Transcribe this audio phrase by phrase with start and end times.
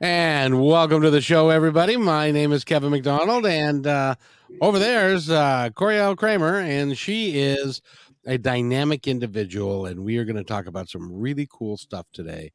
[0.00, 1.96] And welcome to the show, everybody.
[1.96, 4.14] My name is Kevin McDonald, and uh,
[4.60, 7.80] over there's uh, Coriel Kramer, and she is
[8.26, 9.86] a dynamic individual.
[9.86, 12.52] And we are going to talk about some really cool stuff today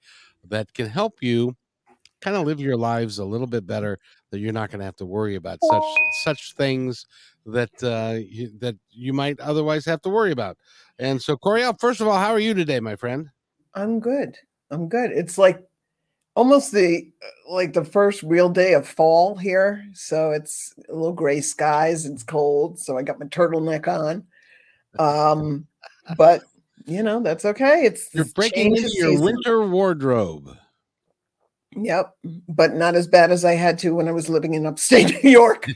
[0.49, 1.55] that can help you
[2.21, 3.97] kind of live your lives a little bit better.
[4.29, 5.83] That you're not going to have to worry about such
[6.23, 7.07] such things
[7.47, 10.57] that uh, you, that you might otherwise have to worry about.
[10.99, 13.29] And so, Coriel, first of all, how are you today, my friend?
[13.73, 14.37] I'm good.
[14.69, 15.09] I'm good.
[15.09, 15.63] It's like
[16.35, 17.09] almost the
[17.47, 19.85] like the first real day of fall here.
[19.93, 22.05] So it's a little gray skies.
[22.05, 22.79] It's cold.
[22.79, 24.23] So I got my turtleneck on.
[24.99, 25.67] Um,
[26.17, 26.43] but
[26.85, 27.83] you know, that's okay.
[27.85, 29.25] It's You're breaking into your season.
[29.25, 30.57] winter wardrobe.
[31.73, 32.17] Yep,
[32.49, 35.29] but not as bad as I had to when I was living in upstate New
[35.29, 35.67] York.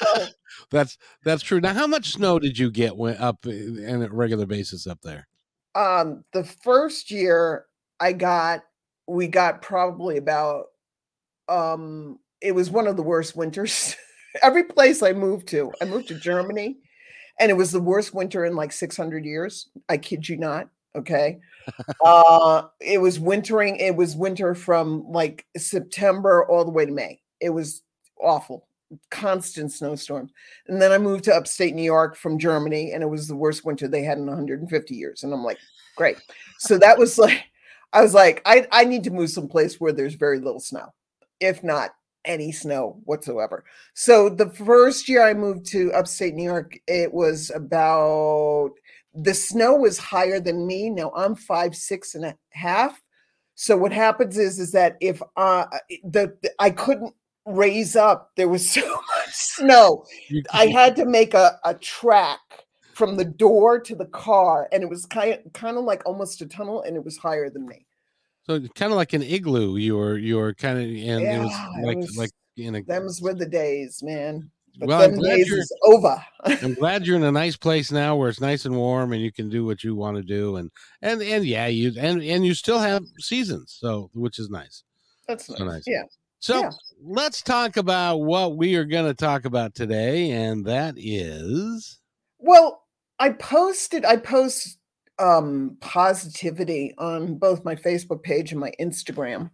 [0.70, 1.60] that's that's true.
[1.60, 5.28] Now, how much snow did you get when up in a regular basis up there?
[5.74, 7.66] Um, the first year
[8.00, 8.62] I got
[9.08, 10.66] we got probably about
[11.48, 13.96] um it was one of the worst winters.
[14.42, 16.76] Every place i moved to i moved to germany
[17.40, 21.38] and it was the worst winter in like 600 years i kid you not okay?
[22.04, 27.20] Uh it was wintering it was winter from like september all the way to may.
[27.40, 27.82] It was
[28.20, 28.66] awful
[29.10, 30.30] constant snowstorms.
[30.68, 33.64] And then i moved to upstate new york from germany and it was the worst
[33.64, 35.58] winter they had in 150 years and i'm like
[35.98, 36.16] great.
[36.58, 37.44] So that was like
[37.92, 40.92] I was like, I, I need to move someplace where there's very little snow,
[41.40, 41.90] if not
[42.24, 43.64] any snow whatsoever.
[43.94, 48.72] So the first year I moved to upstate New York, it was about
[49.14, 50.90] the snow was higher than me.
[50.90, 53.00] Now I'm five, six and a half.
[53.54, 55.64] So what happens is is that if uh
[56.04, 57.14] the, the I couldn't
[57.46, 60.04] raise up, there was so much snow.
[60.52, 62.66] I had to make a, a track
[62.98, 66.42] from the door to the car, and it was kind of kind of like almost
[66.42, 67.86] a tunnel, and it was higher than me.
[68.42, 69.76] So kind of like an igloo.
[69.76, 71.52] You were you were kind of and yeah, it was
[71.84, 72.82] like it was, like in a.
[72.82, 74.50] Them's were the days, man.
[74.80, 76.24] But well, I'm glad you're, over.
[76.44, 79.32] I'm glad you're in a nice place now where it's nice and warm and you
[79.32, 80.70] can do what you want to do and
[81.02, 84.82] and and yeah you and and you still have seasons so which is nice.
[85.28, 85.58] That's nice.
[85.58, 85.82] So nice.
[85.86, 86.02] Yeah.
[86.40, 86.70] So yeah.
[87.02, 91.98] let's talk about what we are going to talk about today, and that is.
[92.38, 92.82] Well,
[93.18, 94.78] I posted, I post
[95.18, 99.50] um, positivity on both my Facebook page and my Instagram.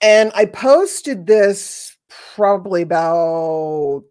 [0.00, 1.96] And I posted this
[2.34, 4.04] probably about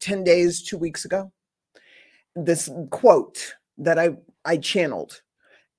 [0.00, 1.32] 10 days, two weeks ago.
[2.36, 4.10] This quote that I,
[4.44, 5.20] I channeled.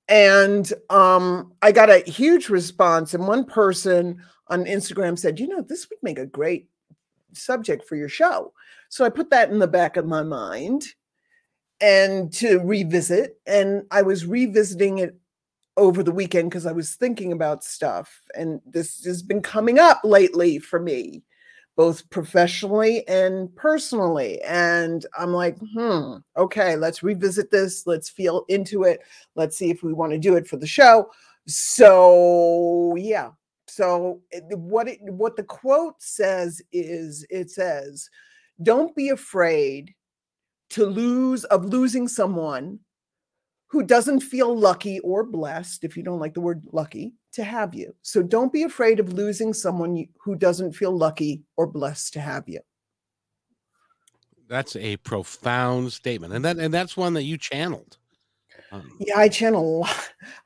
[0.08, 3.14] And um, I got a huge response.
[3.14, 6.68] And one person on Instagram said, you know, this would make a great
[7.32, 8.52] subject for your show.
[8.90, 10.84] So I put that in the back of my mind
[11.80, 13.40] and to revisit.
[13.46, 15.16] And I was revisiting it
[15.76, 18.20] over the weekend because I was thinking about stuff.
[18.34, 21.22] And this has been coming up lately for me,
[21.76, 24.42] both professionally and personally.
[24.42, 27.86] And I'm like, hmm, okay, let's revisit this.
[27.86, 29.02] Let's feel into it.
[29.36, 31.10] Let's see if we want to do it for the show.
[31.46, 33.30] So, yeah.
[33.68, 38.10] So what it, what the quote says is it says
[38.62, 39.94] don't be afraid
[40.70, 42.78] to lose of losing someone
[43.68, 47.74] who doesn't feel lucky or blessed if you don't like the word lucky to have
[47.74, 47.94] you.
[48.02, 52.48] So don't be afraid of losing someone who doesn't feel lucky or blessed to have
[52.48, 52.60] you.
[54.48, 57.96] That's a profound statement and that and that's one that you channeled.
[58.72, 59.84] Um, yeah i channel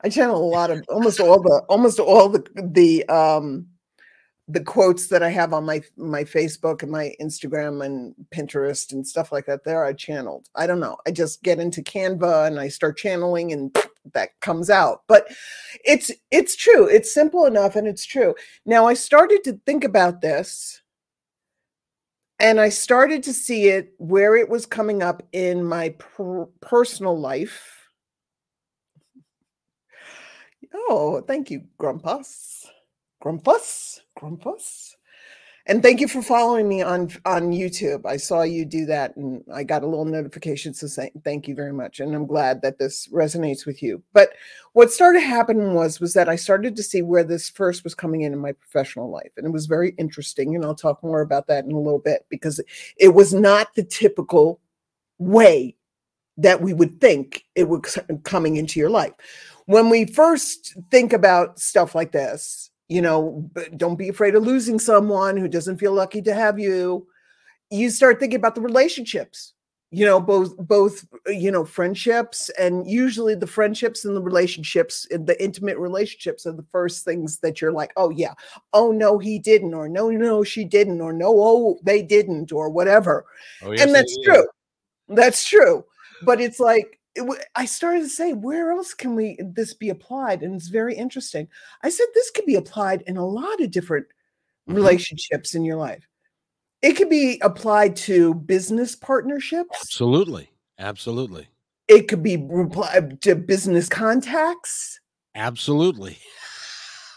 [0.01, 3.67] i channel a lot of almost all the almost all the the um
[4.47, 9.05] the quotes that I have on my my Facebook and my Instagram and Pinterest and
[9.05, 10.47] stuff like that, there I uh, channeled.
[10.55, 10.97] I don't know.
[11.07, 13.75] I just get into Canva and I start channeling and
[14.13, 15.01] that comes out.
[15.07, 15.27] But
[15.83, 16.87] it's it's true.
[16.87, 18.35] It's simple enough and it's true.
[18.65, 20.81] Now I started to think about this
[22.39, 27.17] and I started to see it where it was coming up in my per- personal
[27.17, 27.89] life.
[30.73, 32.65] Oh, thank you, Grumpus.
[33.25, 34.95] Grumpus, Grumpus.
[35.65, 38.05] And thank you for following me on on YouTube.
[38.05, 40.75] I saw you do that, and I got a little notification.
[40.75, 44.03] So say, thank you very much, and I'm glad that this resonates with you.
[44.13, 44.33] But
[44.73, 48.21] what started happening was was that I started to see where this first was coming
[48.21, 50.53] in in my professional life, and it was very interesting.
[50.53, 52.61] And I'll talk more about that in a little bit because
[52.97, 54.61] it was not the typical
[55.17, 55.75] way
[56.37, 59.13] that we would think it was coming into your life.
[59.65, 64.79] When we first think about stuff like this, you know, don't be afraid of losing
[64.79, 67.07] someone who doesn't feel lucky to have you.
[67.71, 69.55] You start thinking about the relationships
[69.95, 75.07] you know both both uh, you know friendships and usually the friendships and the relationships
[75.13, 78.33] uh, the intimate relationships are the first things that you're like oh yeah.
[78.73, 82.69] Oh no he didn't or no no she didn't or no oh they didn't or
[82.69, 83.25] whatever.
[83.61, 84.47] Oh, yes, and that's true.
[85.07, 85.85] That's true.
[86.23, 90.43] But it's like it, I started to say, where else can we this be applied?
[90.43, 91.47] And it's very interesting.
[91.83, 94.75] I said this could be applied in a lot of different mm-hmm.
[94.75, 96.07] relationships in your life.
[96.81, 99.77] It could be applied to business partnerships.
[99.81, 100.49] Absolutely.
[100.77, 101.47] Absolutely.
[101.87, 104.99] It could be applied to business contacts.
[105.35, 106.17] Absolutely.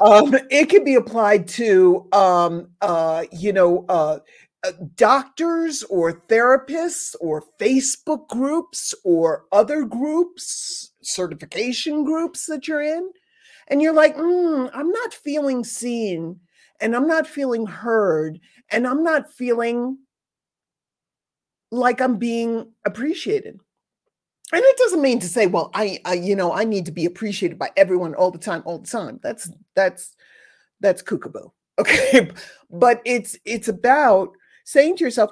[0.00, 4.20] Um, it could be applied to um, uh, you know, uh,
[4.96, 13.10] doctors or therapists or Facebook groups or other groups, certification groups that you're in,
[13.68, 16.40] and you're like, mm, I'm not feeling seen
[16.80, 18.40] and I'm not feeling heard
[18.70, 19.98] and I'm not feeling
[21.70, 23.60] like I'm being appreciated.
[24.50, 27.04] And it doesn't mean to say, well, I, I, you know, I need to be
[27.04, 29.20] appreciated by everyone all the time, all the time.
[29.22, 30.16] That's that's
[30.80, 31.50] that's kookaboo.
[31.78, 32.28] Okay.
[32.72, 34.32] but it's it's about
[34.68, 35.30] saying to yourself,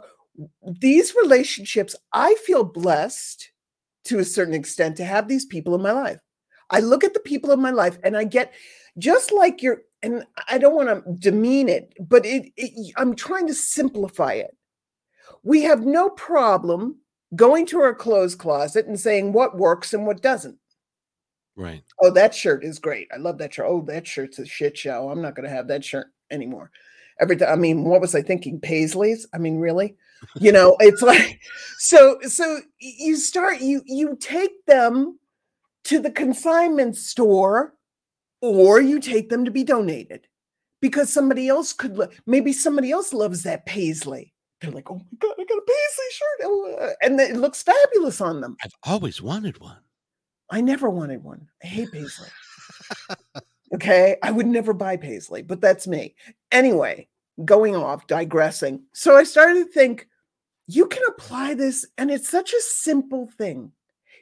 [0.80, 3.50] these relationships, I feel blessed
[4.04, 6.18] to a certain extent to have these people in my life.
[6.70, 8.54] I look at the people in my life and I get
[8.98, 13.46] just like you're, and I don't want to demean it, but it, it, I'm trying
[13.48, 14.56] to simplify it.
[15.42, 16.96] We have no problem
[17.34, 20.56] going to our clothes closet and saying what works and what doesn't.
[21.56, 21.82] Right.
[22.00, 23.08] Oh, that shirt is great.
[23.12, 23.66] I love that shirt.
[23.68, 25.10] Oh, that shirt's a shit show.
[25.10, 26.70] I'm not going to have that shirt anymore
[27.20, 27.50] every time.
[27.50, 28.60] I mean, what was I thinking?
[28.60, 29.26] Paisleys?
[29.34, 29.96] I mean, really?
[30.40, 31.40] You know, it's like
[31.78, 35.18] so so you start you you take them
[35.84, 37.74] to the consignment store
[38.40, 40.26] or you take them to be donated
[40.80, 45.34] because somebody else could maybe somebody else loves that paisley they're like oh my god
[45.38, 49.58] i got a paisley shirt and uh, it looks fabulous on them i've always wanted
[49.60, 49.78] one
[50.50, 52.28] i never wanted one i hate paisley
[53.74, 54.16] Okay.
[54.22, 56.14] I would never buy Paisley, but that's me.
[56.52, 57.08] Anyway,
[57.44, 58.82] going off, digressing.
[58.92, 60.08] So I started to think
[60.66, 63.72] you can apply this, and it's such a simple thing.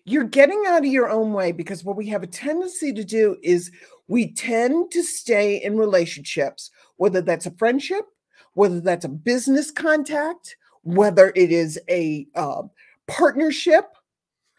[0.05, 3.37] You're getting out of your own way because what we have a tendency to do
[3.43, 3.71] is
[4.09, 8.05] we tend to stay in relationships, whether that's a friendship,
[8.53, 12.63] whether that's a business contact, whether it is a uh,
[13.07, 13.87] partnership.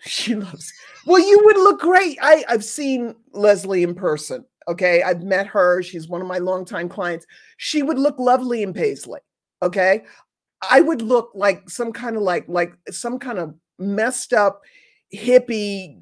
[0.07, 0.71] She loves.
[1.07, 2.19] Well, you would look great.
[2.21, 4.45] I, I've seen Leslie in person.
[4.67, 5.03] Okay.
[5.03, 5.81] I've met her.
[5.81, 7.25] She's one of my longtime clients.
[7.57, 9.19] She would look lovely in paisley.
[9.61, 10.03] Okay.
[10.69, 14.61] I would look like some kind of like, like some kind of messed up
[15.13, 15.97] hippie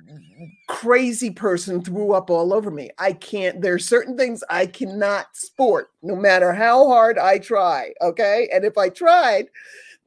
[0.70, 2.90] crazy person threw up all over me.
[2.98, 7.94] I can't, there are certain things I cannot sport no matter how hard I try.
[8.02, 8.50] Okay.
[8.54, 9.48] And if I tried,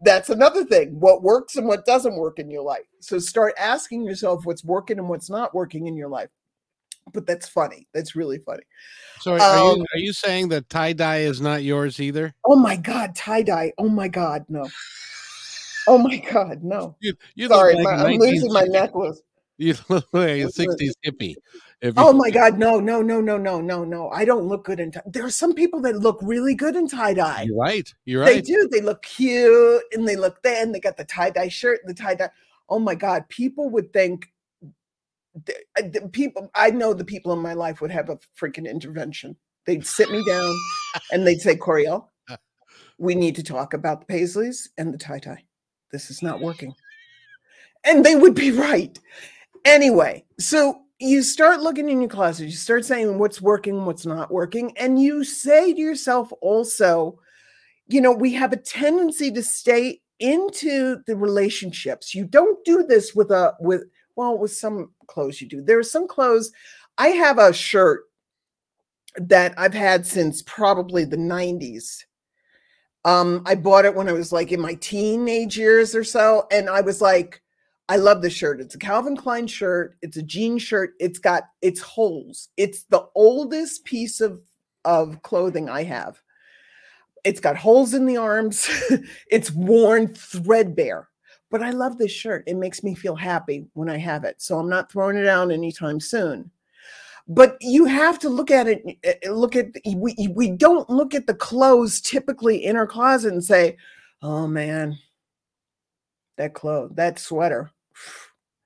[0.02, 2.84] that's another thing what works and what doesn't work in your life.
[3.00, 6.30] So start asking yourself what's working and what's not working in your life
[7.12, 7.86] but that's funny.
[7.94, 8.62] That's really funny.
[9.20, 12.34] So are, um, you, are you saying that tie dye is not yours either?
[12.44, 13.72] Oh my god, tie dye.
[13.78, 14.68] Oh my god, no.
[15.86, 16.96] Oh my god, no.
[17.00, 19.20] You, you Sorry, like my, I'm losing my necklace.
[19.58, 21.34] You look like a 60s hippie.
[21.96, 24.10] oh my god, no, no, no, no, no, no, no.
[24.10, 25.00] I don't look good in tie.
[25.06, 27.44] There are some people that look really good in tie dye.
[27.44, 27.90] You're right.
[28.04, 28.34] You're right.
[28.34, 28.68] They do.
[28.70, 30.72] They look cute and they look thin.
[30.72, 32.28] They got the tie dye shirt, the tie dye.
[32.68, 34.30] Oh my god, people would think
[35.44, 39.36] the, uh, people I know the people in my life would have a freaking intervention.
[39.66, 40.54] They'd sit me down
[41.12, 42.08] and they'd say, Coriel,
[42.98, 45.44] we need to talk about the Paisleys and the tie tie.
[45.92, 46.74] This is not working.
[47.84, 48.98] And they would be right.
[49.64, 54.32] Anyway, so you start looking in your closet, you start saying what's working, what's not
[54.32, 57.18] working, and you say to yourself also,
[57.88, 62.14] you know, we have a tendency to stay into the relationships.
[62.14, 63.84] You don't do this with a with
[64.16, 65.62] well, with some clothes you do.
[65.62, 66.50] There are some clothes.
[66.98, 68.04] I have a shirt
[69.16, 72.04] that I've had since probably the 90s.
[73.04, 76.46] Um, I bought it when I was like in my teenage years or so.
[76.50, 77.42] And I was like,
[77.88, 78.60] I love this shirt.
[78.60, 79.96] It's a Calvin Klein shirt.
[80.02, 80.94] It's a jean shirt.
[80.98, 82.48] It's got its holes.
[82.56, 84.40] It's the oldest piece of,
[84.84, 86.20] of clothing I have.
[87.22, 88.68] It's got holes in the arms.
[89.30, 91.08] it's worn threadbare
[91.50, 92.44] but I love this shirt.
[92.46, 94.42] It makes me feel happy when I have it.
[94.42, 96.50] So I'm not throwing it out anytime soon.
[97.28, 98.82] But you have to look at it.
[99.02, 103.32] Eh, eh, look at we we don't look at the clothes typically in our closet
[103.32, 103.76] and say,
[104.22, 104.96] "Oh man,
[106.36, 107.72] that clothes, that sweater,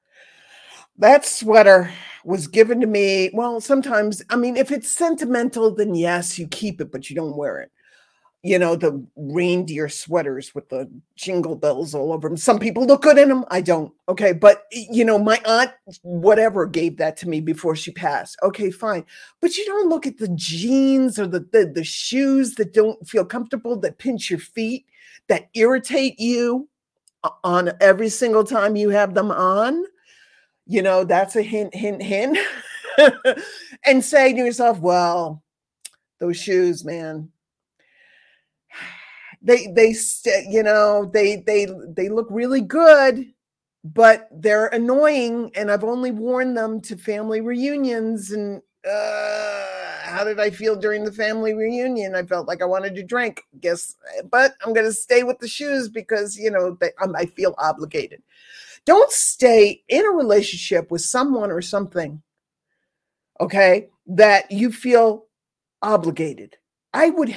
[0.99, 1.91] that sweater
[2.23, 6.83] was given to me." Well, sometimes I mean, if it's sentimental, then yes, you keep
[6.83, 7.73] it, but you don't wear it.
[8.43, 12.39] You know, the reindeer sweaters with the jingle bells all over them.
[12.39, 13.45] Some people look good in them.
[13.51, 13.93] I don't.
[14.09, 14.33] Okay.
[14.33, 18.39] But, you know, my aunt, whatever, gave that to me before she passed.
[18.43, 19.05] Okay, fine.
[19.43, 23.27] But you don't look at the jeans or the, the, the shoes that don't feel
[23.27, 24.87] comfortable, that pinch your feet,
[25.29, 26.67] that irritate you
[27.45, 29.85] on every single time you have them on.
[30.67, 32.39] You know, that's a hint, hint, hint.
[33.85, 35.43] and say to yourself, well,
[36.21, 37.31] those shoes, man,
[39.43, 39.95] they they
[40.49, 43.33] you know they they they look really good
[43.83, 49.67] but they're annoying and i've only worn them to family reunions and uh
[50.03, 52.15] how did i feel during the family reunion?
[52.15, 53.97] I felt like i wanted to drink guess
[54.31, 57.55] but i'm going to stay with the shoes because you know they, um, i feel
[57.59, 58.23] obligated.
[58.87, 62.23] Don't stay in a relationship with someone or something
[63.41, 65.27] okay that you feel
[65.83, 66.57] obligated.
[66.93, 67.35] I would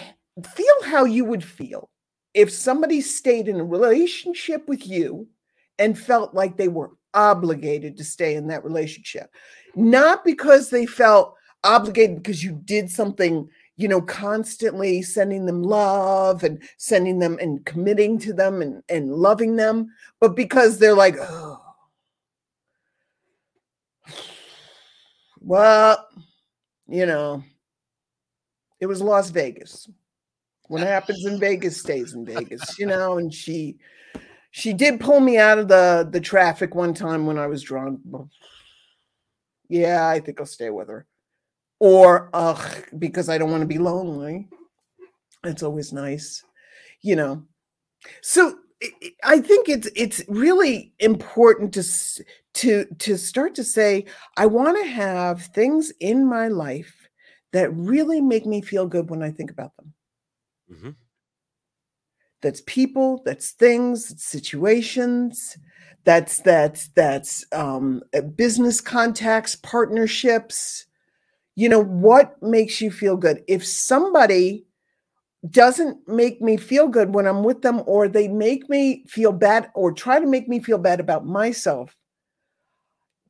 [0.55, 1.89] feel how you would feel
[2.33, 5.27] if somebody stayed in a relationship with you
[5.79, 9.29] and felt like they were obligated to stay in that relationship,
[9.75, 13.47] not because they felt obligated because you did something,
[13.77, 19.13] you know, constantly sending them love and sending them and committing to them and, and
[19.13, 19.87] loving them,
[20.19, 21.59] but because they're like, oh,
[25.39, 26.07] well,
[26.87, 27.43] you know,
[28.79, 29.87] it was Las Vegas
[30.67, 33.17] what happens in Vegas stays in Vegas, you know.
[33.17, 33.77] And she
[34.51, 37.99] she did pull me out of the the traffic one time when I was drunk.
[39.69, 41.05] Yeah, I think I'll stay with her.
[41.79, 44.47] Or ugh, because I don't want to be lonely.
[45.43, 46.43] It's always nice,
[47.01, 47.43] you know.
[48.21, 48.59] So
[49.23, 51.83] I think it's it's really important to
[52.53, 54.05] to to start to say
[54.37, 57.09] I want to have things in my life
[57.51, 59.92] that really make me feel good when I think about them.
[60.73, 60.89] Mm-hmm.
[62.41, 65.57] That's people, that's things, that's situations,
[66.03, 70.85] that's that's that's um, uh, business contacts, partnerships.
[71.55, 73.43] You know what makes you feel good?
[73.47, 74.65] If somebody
[75.49, 79.69] doesn't make me feel good when I'm with them, or they make me feel bad,
[79.75, 81.95] or try to make me feel bad about myself,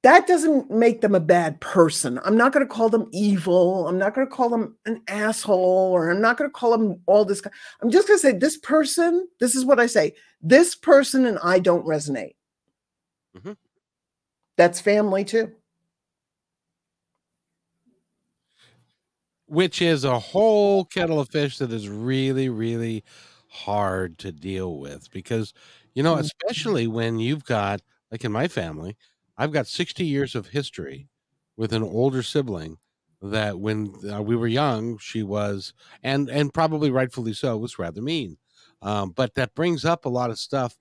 [0.04, 2.20] that doesn't make them a bad person.
[2.26, 3.88] I'm not going to call them evil.
[3.88, 7.02] I'm not going to call them an asshole or I'm not going to call them
[7.06, 7.42] all this.
[7.82, 11.40] I'm just going to say this person, this is what I say this person and
[11.42, 12.36] I don't resonate.
[13.36, 13.54] Mm-hmm.
[14.58, 15.54] That's family too.
[19.48, 23.06] Which is a whole kettle of fish that is really, really
[23.48, 25.54] hard to deal with because,
[25.94, 26.26] you know, mm-hmm.
[26.26, 27.82] especially when you've got,
[28.12, 28.98] like in my family,
[29.38, 31.08] I've got 60 years of history
[31.58, 32.78] with an older sibling
[33.22, 35.74] that when uh, we were young, she was,
[36.04, 38.38] and and probably rightfully so, was rather mean.
[38.82, 40.78] Um, but that brings up a lot of stuff,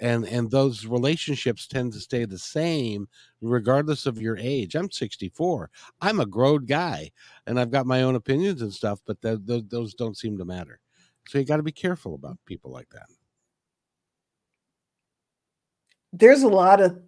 [0.00, 3.08] and and those relationships tend to stay the same
[3.42, 4.74] regardless of your age.
[4.74, 5.70] I'm 64.
[6.00, 7.10] I'm a grown guy,
[7.46, 10.44] and I've got my own opinions and stuff, but th- th- those don't seem to
[10.46, 10.80] matter.
[11.28, 13.06] So you got to be careful about people like that.
[16.12, 16.98] There's a lot of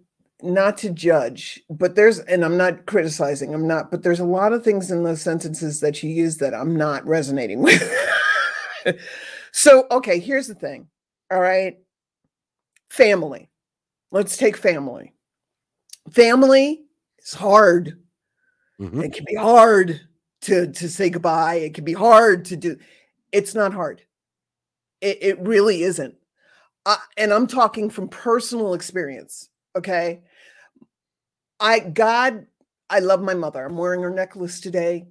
[0.41, 4.53] not to judge, but there's, and I'm not criticizing, I'm not, but there's a lot
[4.53, 7.91] of things in those sentences that you use that I'm not resonating with.
[9.51, 10.87] so, okay, here's the thing.
[11.31, 11.77] All right.
[12.89, 13.49] Family.
[14.11, 15.13] Let's take family.
[16.11, 16.83] Family
[17.19, 17.99] is hard.
[18.79, 19.01] Mm-hmm.
[19.01, 20.01] It can be hard
[20.41, 21.55] to, to say goodbye.
[21.55, 22.77] It can be hard to do.
[23.31, 24.01] It's not hard.
[25.01, 26.15] It, it really isn't.
[26.85, 30.21] Uh, and I'm talking from personal experience Okay.
[31.59, 32.47] I, God,
[32.89, 33.65] I love my mother.
[33.65, 35.07] I'm wearing her necklace today.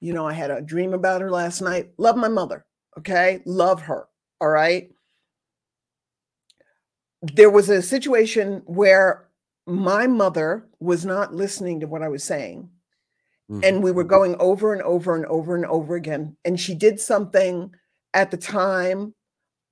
[0.00, 1.92] You know, I had a dream about her last night.
[1.98, 2.64] Love my mother.
[2.98, 3.40] Okay.
[3.46, 4.08] Love her.
[4.40, 4.90] All right.
[7.22, 9.28] There was a situation where
[9.66, 12.68] my mother was not listening to what I was saying.
[13.50, 13.60] Mm-hmm.
[13.64, 16.36] And we were going over and over and over and over again.
[16.44, 17.70] And she did something
[18.12, 19.14] at the time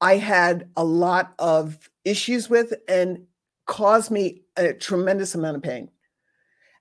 [0.00, 2.72] I had a lot of issues with.
[2.88, 3.26] And
[3.70, 5.88] caused me a tremendous amount of pain.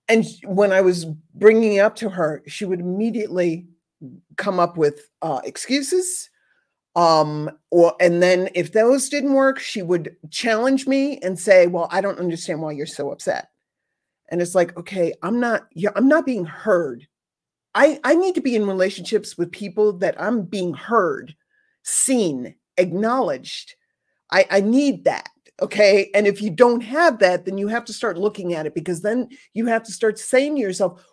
[0.10, 1.05] And when I was
[1.36, 3.67] bringing it up to her, she would immediately
[4.38, 6.31] come up with uh, excuses.
[6.96, 11.88] Um, or and then if those didn't work, she would challenge me and say, "Well,
[11.91, 13.50] I don't understand why you're so upset."
[14.29, 15.67] And it's like, okay, I'm not.
[15.96, 17.08] I'm not being heard.
[17.75, 21.36] I I need to be in relationships with people that I'm being heard,
[21.84, 23.75] seen, acknowledged.
[24.31, 25.29] I I need that.
[25.61, 26.09] Okay.
[26.13, 29.01] And if you don't have that, then you have to start looking at it because
[29.01, 31.05] then you have to start saying to yourself,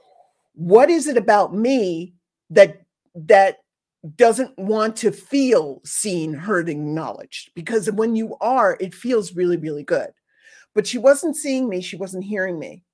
[0.55, 2.15] what is it about me
[2.51, 2.83] that
[3.15, 3.59] that
[4.15, 9.83] doesn't want to feel seen, heard, acknowledged because when you are, it feels really, really
[9.83, 10.11] good.
[10.75, 12.85] But she wasn't seeing me, she wasn't hearing me.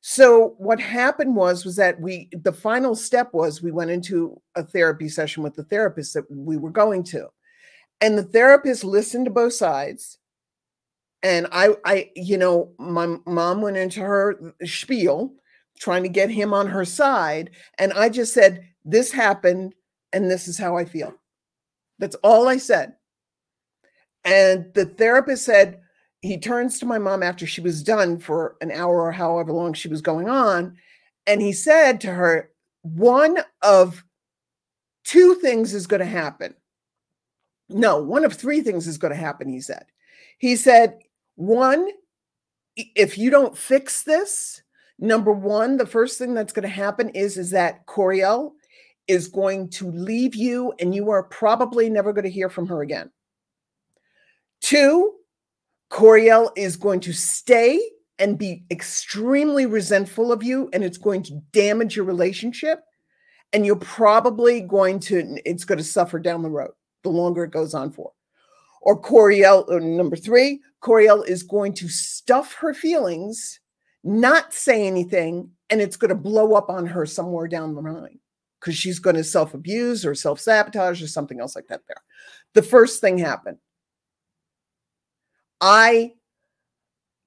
[0.00, 4.62] So what happened was was that we the final step was we went into a
[4.62, 7.28] therapy session with the therapist that we were going to.
[8.02, 10.18] And the therapist listened to both sides.
[11.24, 15.32] And I I you know, my mom went into her spiel
[15.80, 19.74] trying to get him on her side and I just said this happened
[20.12, 21.12] and this is how I feel.
[21.98, 22.94] That's all I said.
[24.24, 25.80] And the therapist said,
[26.22, 29.74] he turns to my mom after she was done for an hour or however long
[29.74, 30.76] she was going on.
[31.26, 32.50] And he said to her,
[32.82, 34.04] one of
[35.04, 36.54] two things is going to happen.
[37.68, 39.84] No, one of three things is going to happen, he said.
[40.38, 40.98] He said,
[41.36, 41.88] one,
[42.76, 44.62] if you don't fix this,
[44.98, 48.52] number one, the first thing that's going to happen is, is that Coriel
[49.06, 52.82] is going to leave you and you are probably never going to hear from her
[52.82, 53.10] again.
[54.60, 55.14] Two,
[55.90, 57.80] Coriel is going to stay
[58.18, 62.80] and be extremely resentful of you, and it's going to damage your relationship.
[63.52, 66.72] And you're probably going to, it's going to suffer down the road
[67.02, 68.12] the longer it goes on for.
[68.82, 73.60] Or Coriel, or number three, Coriel is going to stuff her feelings,
[74.02, 78.18] not say anything, and it's going to blow up on her somewhere down the line
[78.60, 81.80] because she's going to self abuse or self sabotage or something else like that.
[81.88, 82.02] There.
[82.52, 83.58] The first thing happened
[85.60, 86.12] I,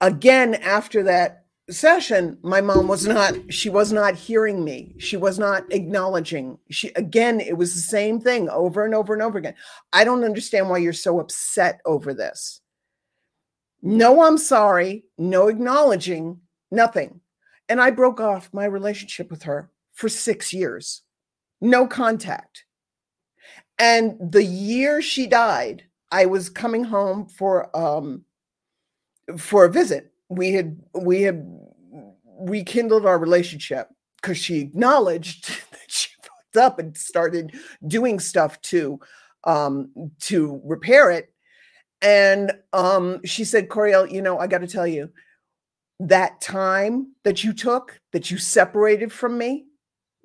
[0.01, 4.93] again, after that session, my mom was not, she was not hearing me.
[4.99, 6.59] She was not acknowledging.
[6.69, 9.55] She, again, it was the same thing over and over and over again.
[9.93, 12.61] I don't understand why you're so upset over this.
[13.87, 15.05] No, I'm sorry.
[15.17, 16.41] No acknowledging,
[16.71, 17.21] nothing.
[17.69, 21.03] And I broke off my relationship with her for six years,
[21.61, 22.65] no contact.
[23.79, 28.25] And the year she died, I was coming home for um,
[29.37, 30.11] for a visit.
[30.27, 31.47] We had we had
[32.39, 33.87] rekindled our relationship
[34.21, 37.55] because she acknowledged that she fucked up and started
[37.87, 38.99] doing stuff to
[39.45, 41.33] um to repair it.
[42.01, 45.09] And um she said, Coriel, you know, I got to tell you,
[45.99, 49.65] that time that you took, that you separated from me,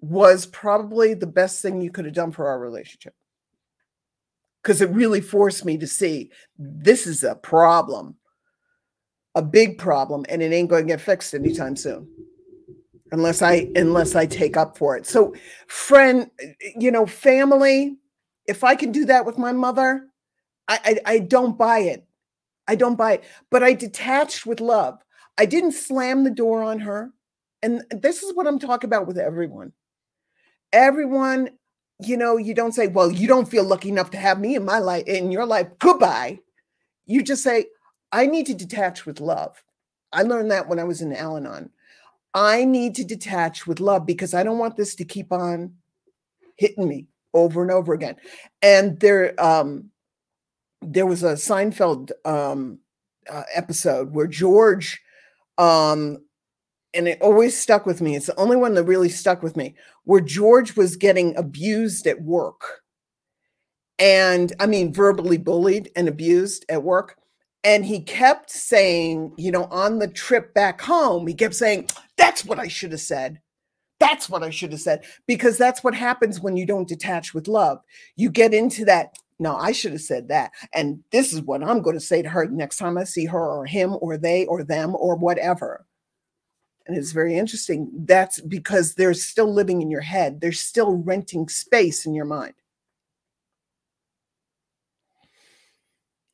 [0.00, 3.14] was probably the best thing you could have done for our relationship.
[4.62, 8.16] Because it really forced me to see this is a problem
[9.34, 12.06] a big problem and it ain't going to get fixed anytime soon
[13.12, 15.34] unless i unless i take up for it so
[15.66, 16.30] friend
[16.76, 17.96] you know family
[18.46, 20.06] if i can do that with my mother
[20.68, 22.06] i i, I don't buy it.
[22.68, 23.24] I don't buy it.
[23.50, 24.98] But i detached with love.
[25.38, 27.12] I didn't slam the door on her.
[27.62, 29.72] And this is what i'm talking about with everyone.
[30.72, 31.50] Everyone
[32.04, 34.64] you know you don't say well you don't feel lucky enough to have me in
[34.64, 35.68] my life in your life.
[35.78, 36.40] Goodbye.
[37.06, 37.66] You just say
[38.12, 39.62] I need to detach with love.
[40.12, 41.70] I learned that when I was in Al Anon.
[42.34, 45.74] I need to detach with love because I don't want this to keep on
[46.56, 48.16] hitting me over and over again.
[48.60, 49.90] And there, um,
[50.82, 52.78] there was a Seinfeld um,
[53.30, 55.00] uh, episode where George,
[55.58, 56.18] um,
[56.94, 58.16] and it always stuck with me.
[58.16, 62.22] It's the only one that really stuck with me, where George was getting abused at
[62.22, 62.82] work.
[63.98, 67.16] And I mean, verbally bullied and abused at work.
[67.64, 72.44] And he kept saying, you know, on the trip back home, he kept saying, that's
[72.44, 73.40] what I should have said.
[74.00, 75.04] That's what I should have said.
[75.28, 77.78] Because that's what happens when you don't detach with love.
[78.16, 80.52] You get into that, no, I should have said that.
[80.72, 83.44] And this is what I'm going to say to her next time I see her
[83.44, 85.84] or him or they or them or whatever.
[86.86, 87.90] And it's very interesting.
[87.92, 92.54] That's because they're still living in your head, they're still renting space in your mind.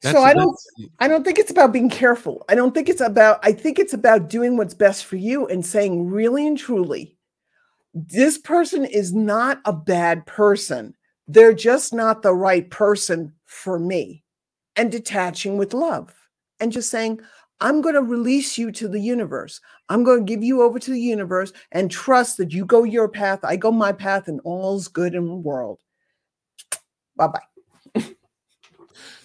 [0.02, 0.56] That's so I don't
[1.00, 2.44] I don't think it's about being careful.
[2.48, 5.66] I don't think it's about I think it's about doing what's best for you and
[5.66, 7.16] saying really and truly
[7.94, 10.94] this person is not a bad person.
[11.28, 14.24] They're just not the right person for me.
[14.76, 16.14] And detaching with love
[16.60, 17.20] and just saying
[17.60, 19.60] I'm going to release you to the universe.
[19.88, 23.08] I'm going to give you over to the universe and trust that you go your
[23.08, 25.80] path, I go my path, and all's good in the world.
[27.16, 27.57] Bye bye.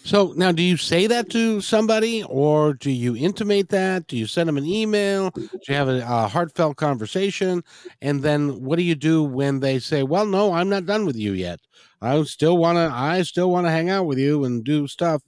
[0.06, 4.06] So now, do you say that to somebody, or do you intimate that?
[4.08, 5.30] Do you send them an email?
[5.30, 7.64] Do you have a, a, heartfelt conversation?
[8.02, 11.16] And then, what do you do when they say, "Well, no, I'm not done with
[11.16, 11.62] you yet.
[12.02, 12.94] I still want to.
[12.94, 15.22] I still want to hang out with you and do stuff."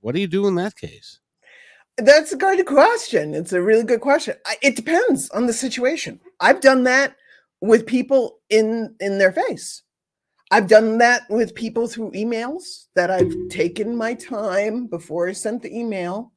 [0.00, 1.18] What do you do in that case?
[1.96, 3.34] That's a good question.
[3.34, 4.36] It's a really good question.
[4.62, 6.20] It depends on the situation.
[6.40, 7.16] I've done that
[7.60, 9.82] with people in in their face.
[10.54, 15.62] I've done that with people through emails that I've taken my time before I sent
[15.62, 16.32] the email.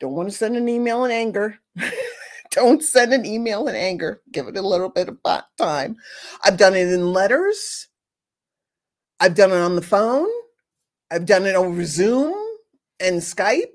[0.00, 1.58] Don't want to send an email in anger.
[2.50, 4.20] Don't send an email in anger.
[4.32, 5.16] Give it a little bit of
[5.56, 5.96] time.
[6.44, 7.88] I've done it in letters.
[9.18, 10.28] I've done it on the phone.
[11.10, 12.34] I've done it over Zoom
[13.00, 13.72] and Skype.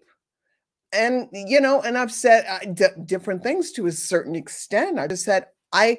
[0.91, 4.99] And, you know, and I've said uh, d- different things to a certain extent.
[4.99, 5.97] I just said, I,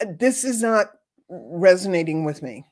[0.00, 0.92] this is not
[1.28, 2.64] resonating with me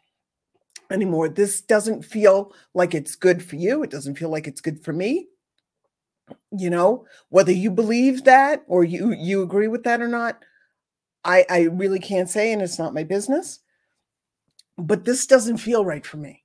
[0.91, 1.29] anymore.
[1.29, 3.83] This doesn't feel like it's good for you.
[3.83, 5.29] It doesn't feel like it's good for me.
[6.51, 10.43] You know, whether you believe that or you you agree with that or not,
[11.25, 13.61] I I really can't say and it's not my business.
[14.79, 16.43] But this doesn't feel right for me.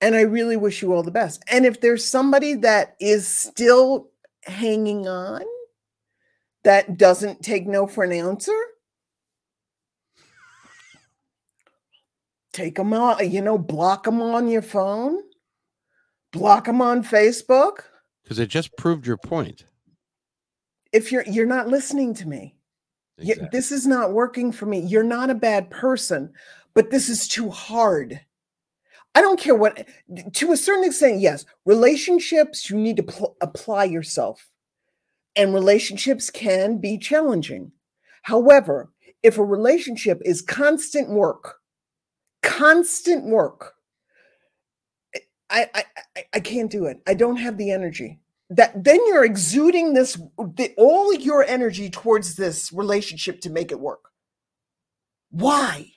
[0.00, 1.42] And I really wish you all the best.
[1.48, 4.10] And if there's somebody that is still
[4.42, 5.42] hanging on
[6.64, 8.58] that doesn't take no for an answer,
[12.54, 15.18] take them out, you know, block them on your phone,
[16.32, 17.80] block them on Facebook.
[18.22, 19.64] Because it just proved your point.
[20.92, 22.54] If you're you're not listening to me,
[23.18, 23.48] exactly.
[23.52, 24.80] this is not working for me.
[24.80, 26.32] You're not a bad person,
[26.72, 28.20] but this is too hard.
[29.16, 29.86] I don't care what,
[30.32, 34.48] to a certain extent, yes, relationships, you need to pl- apply yourself,
[35.36, 37.70] and relationships can be challenging.
[38.22, 38.90] However,
[39.22, 41.60] if a relationship is constant work,
[42.44, 43.74] constant work.
[45.50, 45.84] I, I
[46.34, 47.00] I can't do it.
[47.06, 48.20] I don't have the energy.
[48.50, 53.80] That then you're exuding this the, all your energy towards this relationship to make it
[53.80, 54.10] work.
[55.30, 55.90] Why?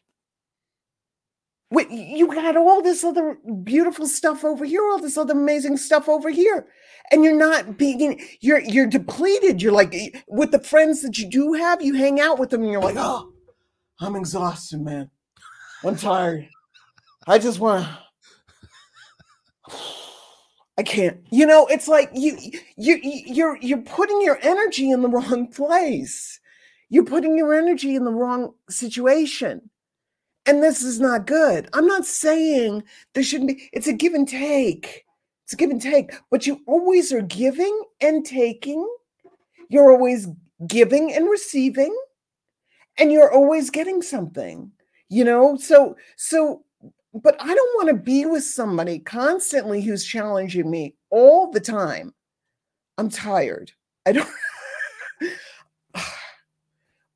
[1.70, 6.08] Wait, you got all this other beautiful stuff over here, all this other amazing stuff
[6.08, 6.68] over here,
[7.12, 9.62] and you're not being you're you're depleted.
[9.62, 12.72] You're like with the friends that you do have, you hang out with them, and
[12.72, 13.34] you're like, oh,
[14.00, 15.10] I'm exhausted, man.
[15.88, 16.50] I'm tired.
[17.28, 19.74] I just want to.
[20.78, 21.26] I can't.
[21.32, 22.38] You know, it's like you
[22.76, 26.42] you you're you're putting your energy in the wrong place.
[26.90, 29.70] You're putting your energy in the wrong situation.
[30.46, 31.70] And this is not good.
[31.74, 35.06] I'm not saying there shouldn't be it's a give and take.
[35.46, 38.86] It's a give and take, but you always are giving and taking.
[39.70, 40.28] You're always
[40.68, 41.98] giving and receiving
[42.98, 44.72] and you're always getting something
[45.10, 46.64] you know so so
[47.14, 52.14] but i don't want to be with somebody constantly who's challenging me all the time.
[52.98, 53.72] I'm tired.
[54.06, 54.30] I don't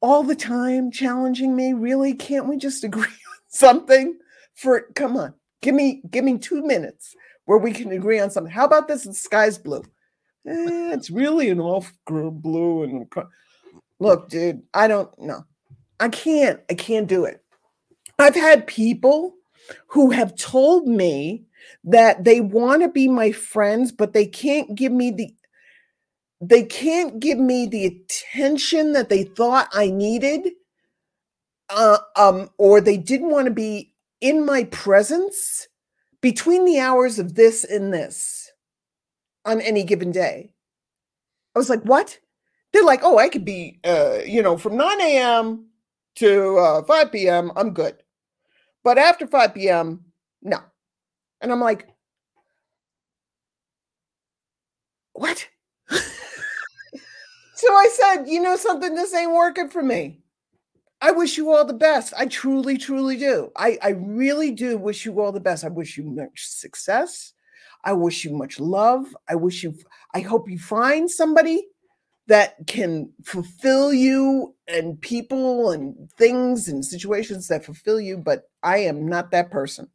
[0.01, 1.73] all the time challenging me?
[1.73, 2.13] Really?
[2.13, 4.17] Can't we just agree on something
[4.53, 8.51] for come on give me give me two minutes where we can agree on something.
[8.51, 9.03] How about this?
[9.03, 9.83] The sky's blue.
[10.47, 13.07] Eh, it's really an off blue and
[13.99, 15.45] look dude i don't know
[15.99, 17.43] i can't i can't do it
[18.21, 19.35] I've had people
[19.87, 21.45] who have told me
[21.83, 25.33] that they want to be my friends, but they can't give me the
[26.43, 30.53] they can't give me the attention that they thought I needed,
[31.69, 35.67] uh, um, or they didn't want to be in my presence
[36.19, 38.51] between the hours of this and this
[39.45, 40.53] on any given day.
[41.55, 42.17] I was like, what?
[42.73, 45.67] They're like, oh, I could be, uh, you know, from 9 a.m.
[46.15, 48.01] to uh, 5 p.m., I'm good.
[48.83, 50.05] But after 5 p.m.,
[50.41, 50.59] no.
[51.39, 51.87] And I'm like,
[55.13, 55.47] what?
[55.89, 56.01] so
[57.73, 60.19] I said, you know something, this ain't working for me.
[61.01, 62.13] I wish you all the best.
[62.15, 63.51] I truly, truly do.
[63.55, 65.63] I, I really do wish you all the best.
[65.63, 67.33] I wish you much success.
[67.83, 69.07] I wish you much love.
[69.27, 69.75] I wish you,
[70.13, 71.67] I hope you find somebody
[72.27, 78.79] that can fulfill you and people and things and situations that fulfill you, but I
[78.79, 79.89] am not that person.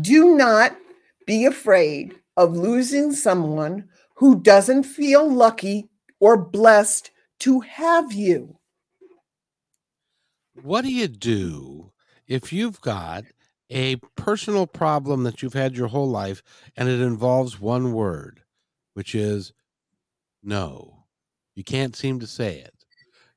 [0.00, 0.76] Do not
[1.26, 5.88] be afraid of losing someone who doesn't feel lucky
[6.20, 8.58] or blessed to have you.
[10.62, 11.92] What do you do
[12.26, 13.24] if you've got
[13.70, 16.42] a personal problem that you've had your whole life
[16.76, 18.42] and it involves one word,
[18.94, 19.52] which is
[20.42, 21.04] no.
[21.54, 22.74] You can't seem to say it.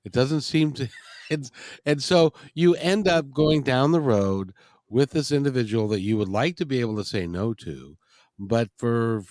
[0.03, 0.87] It doesn't seem to
[1.29, 1.49] and,
[1.85, 4.53] and so you end up going down the road
[4.89, 7.95] with this individual that you would like to be able to say no to,
[8.37, 9.23] but for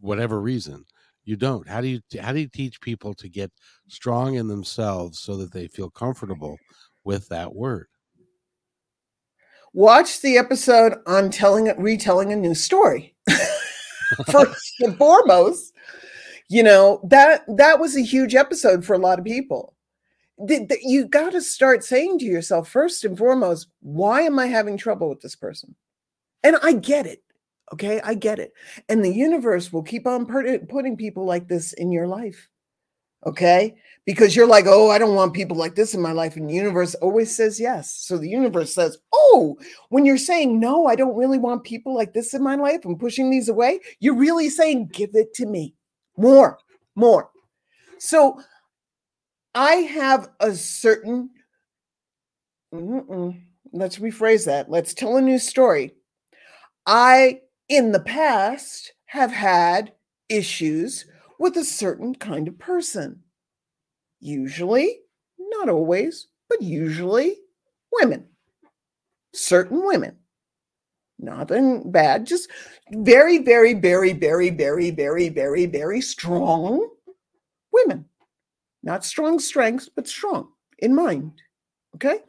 [0.00, 0.84] whatever reason,
[1.24, 1.68] you don't.
[1.68, 3.52] How do you how do you teach people to get
[3.88, 6.56] strong in themselves so that they feel comfortable
[7.04, 7.86] with that word?
[9.72, 13.14] Watch the episode on telling retelling a new story.
[14.30, 15.72] First and foremost,
[16.48, 19.74] you know that that was a huge episode for a lot of people
[20.46, 24.46] th- th- you got to start saying to yourself first and foremost, why am I
[24.46, 25.74] having trouble with this person?
[26.42, 27.22] And I get it.
[27.72, 28.52] Okay, I get it.
[28.88, 32.48] And the universe will keep on uh, putting people like this in your life.
[33.24, 36.36] Okay, because you're like, oh, I don't want people like this in my life.
[36.36, 37.94] And the universe always says yes.
[37.96, 39.56] So the universe says, oh,
[39.90, 42.98] when you're saying, no, I don't really want people like this in my life, I'm
[42.98, 45.76] pushing these away, you're really saying, give it to me
[46.16, 46.58] more,
[46.96, 47.30] more.
[47.98, 48.42] So
[49.54, 51.30] I have a certain,
[52.72, 54.70] let's rephrase that.
[54.70, 55.92] Let's tell a new story.
[56.86, 59.92] I, in the past, have had
[60.28, 61.04] issues
[61.38, 63.20] with a certain kind of person.
[64.20, 65.00] Usually,
[65.38, 67.36] not always, but usually
[67.92, 68.28] women,
[69.34, 70.16] certain women.
[71.18, 72.48] Nothing bad, just
[72.90, 76.88] very, very, very, very, very, very, very, very strong
[77.72, 78.06] women.
[78.82, 81.32] Not strong strengths, but strong in mind.
[81.94, 82.20] Okay.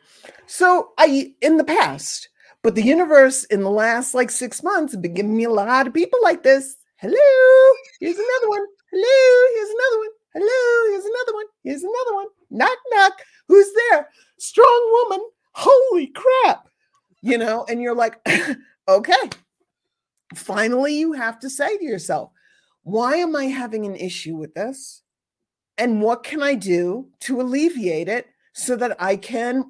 [0.45, 2.29] So I, in the past,
[2.61, 5.87] but the universe in the last like six months have been giving me a lot
[5.87, 6.77] of people like this.
[6.97, 8.65] Hello, here's another one.
[8.91, 10.09] Hello, here's another one.
[10.33, 11.45] Hello, here's another one.
[11.63, 12.27] Here's another one.
[12.49, 13.13] Knock, knock.
[13.47, 14.09] Who's there?
[14.37, 15.25] Strong woman.
[15.51, 16.67] Holy crap.
[17.21, 18.19] You know, and you're like,
[18.87, 19.29] okay.
[20.35, 22.31] Finally, you have to say to yourself,
[22.83, 25.02] why am I having an issue with this?
[25.77, 29.65] And what can I do to alleviate it so that I can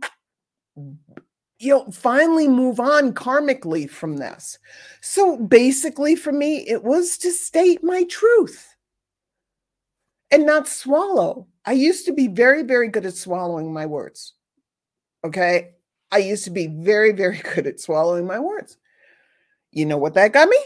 [1.63, 4.59] you know, finally move on karmically from this.
[5.01, 8.75] So basically, for me, it was to state my truth
[10.29, 11.47] and not swallow.
[11.65, 14.33] I used to be very, very good at swallowing my words.
[15.23, 15.71] Okay.
[16.11, 18.77] I used to be very, very good at swallowing my words.
[19.71, 20.57] You know what that got me?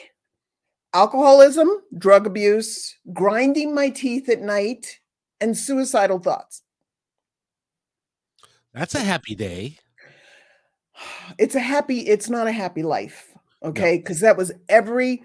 [0.94, 5.00] Alcoholism, drug abuse, grinding my teeth at night,
[5.42, 6.64] and suicidal thoughts.
[8.74, 9.80] That's a happy day.
[11.38, 13.32] It's a happy it's not a happy life
[13.64, 13.98] okay?
[13.98, 15.24] Because that was every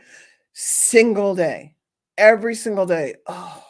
[0.52, 1.74] single day
[2.18, 3.14] every single day.
[3.26, 3.64] Oh.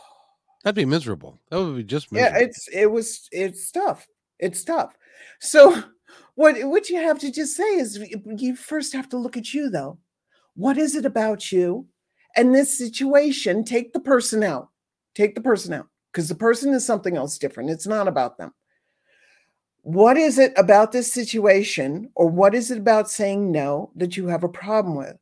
[0.65, 1.41] That'd be miserable.
[1.51, 2.39] That would be just miserable.
[2.39, 4.07] yeah it's it was it's tough
[4.39, 4.97] it's tough.
[5.41, 5.83] So
[6.35, 7.99] what what you have to just say is
[8.37, 9.99] you first have to look at you though.
[10.55, 11.87] What is it about you?
[12.37, 14.69] And this situation take the person out
[15.15, 18.53] take the person out because the person is something else different it's not about them
[19.83, 24.29] what is it about this situation or what is it about saying no that you
[24.29, 25.17] have a problem with?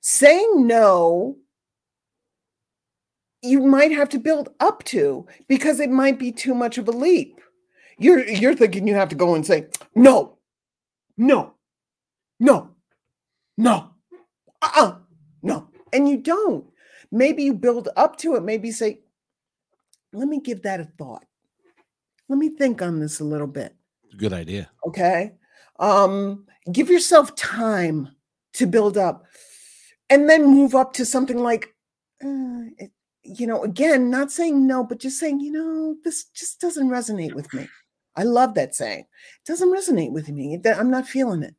[0.00, 1.36] Saying no,
[3.42, 6.92] you might have to build up to because it might be too much of a
[6.92, 7.40] leap.
[7.98, 10.38] You're you're thinking you have to go and say no,
[11.18, 11.54] no,
[12.40, 12.70] no,
[13.58, 13.90] no,
[14.62, 14.96] uh-uh,
[15.42, 16.64] no, and you don't.
[17.10, 18.42] Maybe you build up to it.
[18.42, 19.00] Maybe say,
[20.12, 21.24] let me give that a thought.
[22.28, 23.74] Let me think on this a little bit.
[24.16, 24.70] Good idea.
[24.86, 25.32] Okay.
[25.78, 28.08] Um, give yourself time
[28.54, 29.26] to build up
[30.10, 31.74] and then move up to something like,
[32.24, 32.90] uh, it,
[33.22, 37.34] you know, again, not saying no, but just saying, you know, this just doesn't resonate
[37.34, 37.68] with me.
[38.16, 39.00] I love that saying.
[39.00, 40.60] It doesn't resonate with me.
[40.64, 41.54] I'm not feeling it.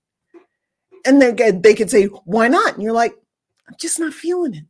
[1.05, 2.73] And they they could say, why not?
[2.73, 3.13] And you're like,
[3.67, 4.65] I'm just not feeling it.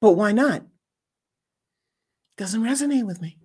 [0.00, 0.62] But why not?
[2.38, 3.36] Doesn't resonate with me.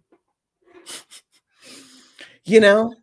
[2.46, 2.94] you know?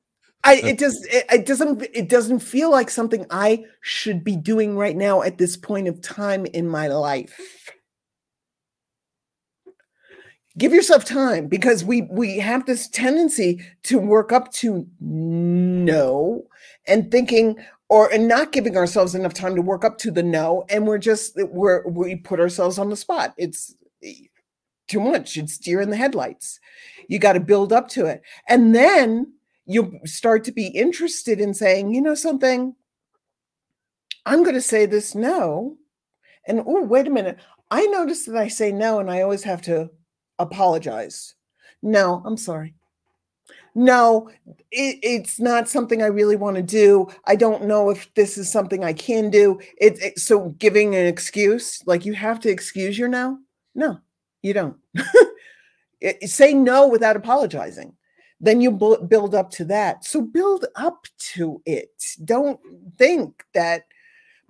[0.42, 4.74] I it just it, it, doesn't it doesn't feel like something i should be doing
[4.74, 7.38] right now at this point of time in my life.
[10.56, 16.44] Give yourself time because we we have this tendency to work up to no
[16.86, 17.56] and thinking
[17.90, 20.98] or and not giving ourselves enough time to work up to the no and we're
[20.98, 23.34] just we're we put ourselves on the spot.
[23.36, 23.74] It's
[24.90, 26.60] too much it's deer in the headlights
[27.10, 28.22] you got to build up to it.
[28.48, 29.32] And then
[29.66, 32.76] you start to be interested in saying, you know, something,
[34.24, 35.76] I'm going to say this no.
[36.46, 37.38] And oh, wait a minute.
[37.72, 39.90] I notice that I say no and I always have to
[40.38, 41.34] apologize.
[41.82, 42.74] No, I'm sorry.
[43.74, 44.30] No,
[44.70, 47.08] it, it's not something I really want to do.
[47.26, 49.58] I don't know if this is something I can do.
[49.78, 53.38] It, it so giving an excuse, like you have to excuse your no.
[53.74, 54.00] No,
[54.42, 54.76] you don't.
[56.02, 57.92] Eh, say no without apologizing.
[58.40, 60.02] Then you build up to that.
[60.02, 61.90] So build up to it.
[62.24, 62.58] Don't
[62.96, 63.82] think that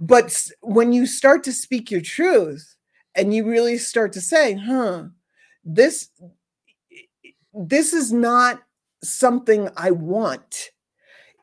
[0.01, 2.75] but when you start to speak your truth
[3.15, 5.05] and you really start to say huh
[5.63, 6.09] this
[7.53, 8.63] this is not
[9.03, 10.71] something i want.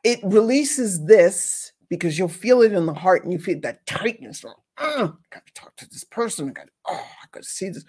[0.04, 4.44] It releases this because you'll feel it in the heart and you feel that tightness.
[4.44, 6.48] Or, oh, i gotta talk to this person.
[6.48, 7.84] I gotta oh i gotta see this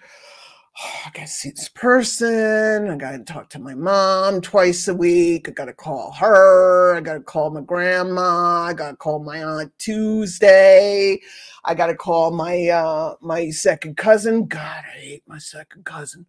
[0.78, 2.88] oh, I got to see this person.
[2.90, 5.48] I got to talk to my mom twice a week.
[5.48, 6.94] I got to call her.
[6.96, 8.62] I got to call my grandma.
[8.62, 11.20] I got to call my aunt Tuesday.
[11.64, 14.46] I got to call my uh my second cousin.
[14.46, 16.26] God, I hate my second cousin.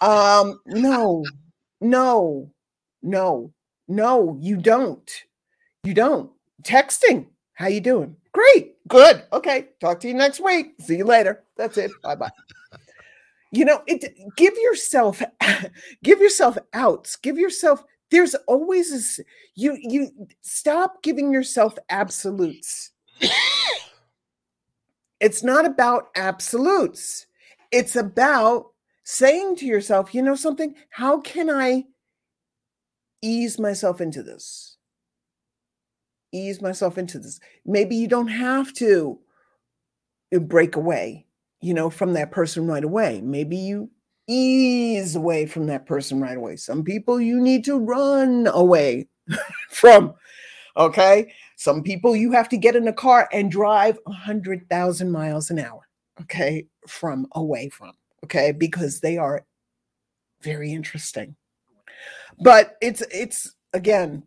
[0.00, 1.24] Um, no,
[1.80, 2.50] no,
[3.02, 3.52] no,
[3.88, 5.10] no, you don't.
[5.84, 6.30] You don't.
[6.62, 7.26] Texting.
[7.54, 8.16] How you doing?
[8.32, 8.76] Great.
[8.88, 9.22] Good.
[9.32, 9.68] Okay.
[9.80, 10.74] Talk to you next week.
[10.80, 11.44] See you later.
[11.56, 11.90] That's it.
[12.02, 12.30] Bye bye.
[13.52, 15.22] You know, it give yourself
[16.04, 17.16] give yourself outs.
[17.16, 20.10] Give yourself there's always a you you
[20.42, 22.90] stop giving yourself absolutes.
[25.20, 27.26] it's not about absolutes.
[27.72, 28.66] It's about
[29.04, 31.84] saying to yourself, you know something, how can I
[33.22, 34.76] ease myself into this?
[36.32, 37.40] Ease myself into this.
[37.64, 39.18] Maybe you don't have to
[40.40, 41.26] break away,
[41.64, 43.20] you know, from that person right away.
[43.22, 43.90] Maybe you
[44.26, 46.56] ease away from that person right away.
[46.56, 49.08] Some people you need to run away
[49.70, 50.14] from.
[50.76, 51.32] Okay.
[51.56, 55.88] Some people you have to get in a car and drive 100,000 miles an hour.
[56.20, 56.66] Okay.
[56.86, 57.92] From away from
[58.24, 59.44] okay because they are
[60.40, 61.36] very interesting
[62.40, 64.22] but it's it's again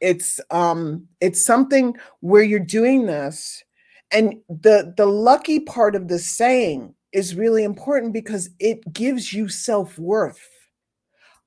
[0.00, 3.64] it's um it's something where you're doing this
[4.12, 9.48] and the the lucky part of the saying is really important because it gives you
[9.48, 10.40] self-worth.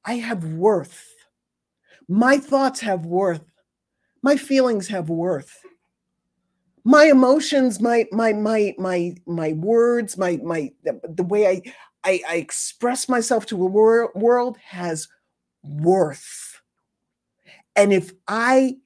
[0.06, 1.14] I have worth.
[2.08, 3.44] My thoughts have worth.
[4.22, 5.54] My feelings have worth.
[6.84, 11.62] My emotions my my my my my words my my the, the way i
[12.04, 15.08] I, I express myself to a wor- world has
[15.64, 16.62] worth.
[17.78, 18.78] And if I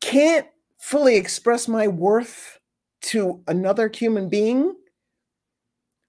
[0.00, 0.46] can't
[0.78, 2.60] fully express my worth
[3.02, 4.74] to another human being,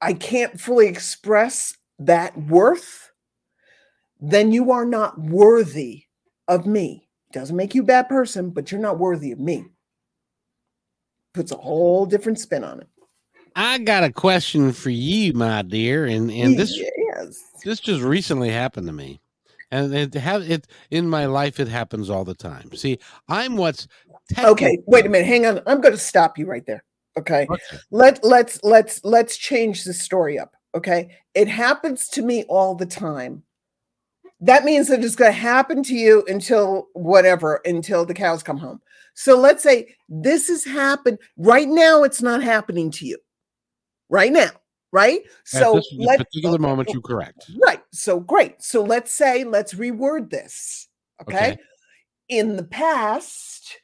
[0.02, 3.12] I can't fully express that worth,
[4.20, 6.04] then you are not worthy
[6.48, 7.08] of me.
[7.32, 9.66] Doesn't make you a bad person, but you're not worthy of me.
[11.34, 12.88] Puts a whole different spin on it.
[13.56, 16.76] I got a question for you, my dear, and and this
[17.16, 17.40] yes.
[17.64, 19.22] this just recently happened to me,
[19.72, 21.60] and it have it in my life.
[21.60, 22.74] It happens all the time.
[22.74, 23.88] See, I'm what's
[24.40, 24.78] okay.
[24.86, 25.62] Wait a minute, hang on.
[25.66, 26.84] I'm going to stop you right there.
[27.18, 27.48] Okay?
[27.50, 27.78] okay.
[27.92, 30.54] Let let's let's let's change the story up.
[30.76, 33.44] Okay, it happens to me all the time.
[34.40, 38.58] That means that it's going to happen to you until whatever, until the cows come
[38.58, 38.82] home.
[39.14, 42.04] So let's say this has happened right now.
[42.04, 43.18] It's not happening to you
[44.10, 44.50] right now
[44.92, 50.30] right so let particular moment you correct right so great so let's say let's reword
[50.30, 50.88] this
[51.22, 51.54] okay?
[51.54, 51.58] okay
[52.30, 53.80] in the past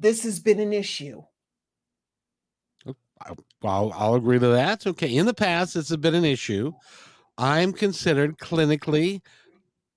[0.00, 1.22] this has been an issue
[2.86, 2.96] oh,
[3.62, 6.72] I'll, I'll agree to that okay in the past it's been an issue
[7.38, 9.20] i'm considered clinically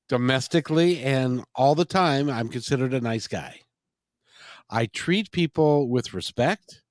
[0.09, 3.59] domestically and all the time i'm considered a nice guy
[4.69, 6.83] i treat people with respect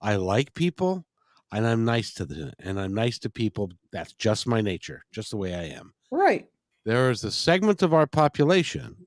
[0.00, 1.04] i like people
[1.52, 3.70] and I'm nice to them and I'm nice to people.
[3.92, 5.92] That's just my nature, just the way I am.
[6.10, 6.46] Right.
[6.84, 9.06] There is a segment of our population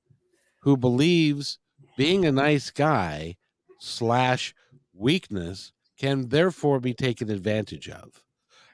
[0.60, 1.58] who believes
[1.96, 3.36] being a nice guy
[3.78, 4.54] slash
[4.94, 8.22] weakness can therefore be taken advantage of.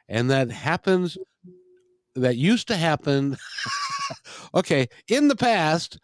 [0.08, 1.16] And that happens,
[2.14, 3.36] that used to happen.
[4.54, 4.88] okay.
[5.08, 5.98] In the past,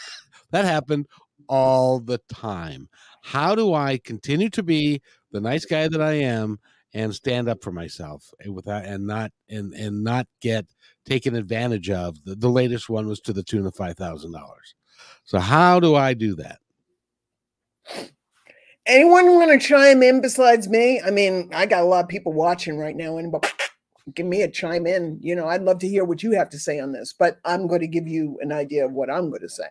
[0.50, 1.06] that happened
[1.48, 2.88] all the time.
[3.22, 6.58] How do I continue to be the nice guy that I am
[6.94, 10.66] and stand up for myself without and not and and not get
[11.04, 12.22] taken advantage of.
[12.24, 14.74] The, the latest one was to the tune of five thousand dollars.
[15.24, 16.58] So how do I do that?
[18.86, 21.00] Anyone want to chime in besides me?
[21.00, 23.32] I mean, I got a lot of people watching right now, and
[24.14, 25.18] give me a chime in.
[25.20, 27.68] You know, I'd love to hear what you have to say on this, but I'm
[27.68, 29.68] going to give you an idea of what I'm going to say.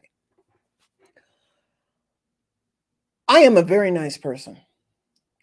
[3.28, 4.58] I am a very nice person.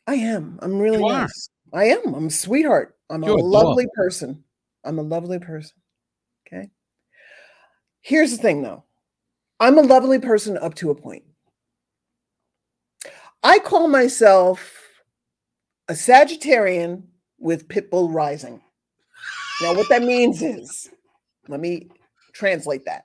[0.06, 0.58] I am.
[0.62, 1.50] I'm really you nice.
[1.72, 2.14] I am.
[2.14, 2.96] I'm a sweetheart.
[3.10, 4.44] I'm You're a lovely person.
[4.84, 5.76] I'm a lovely person.
[6.46, 6.70] Okay.
[8.00, 8.84] Here's the thing though
[9.60, 11.24] I'm a lovely person up to a point.
[13.42, 14.72] I call myself
[15.88, 17.04] a Sagittarian
[17.38, 18.60] with Pitbull rising.
[19.62, 20.90] Now, what that means is,
[21.48, 21.88] let me
[22.32, 23.04] translate that.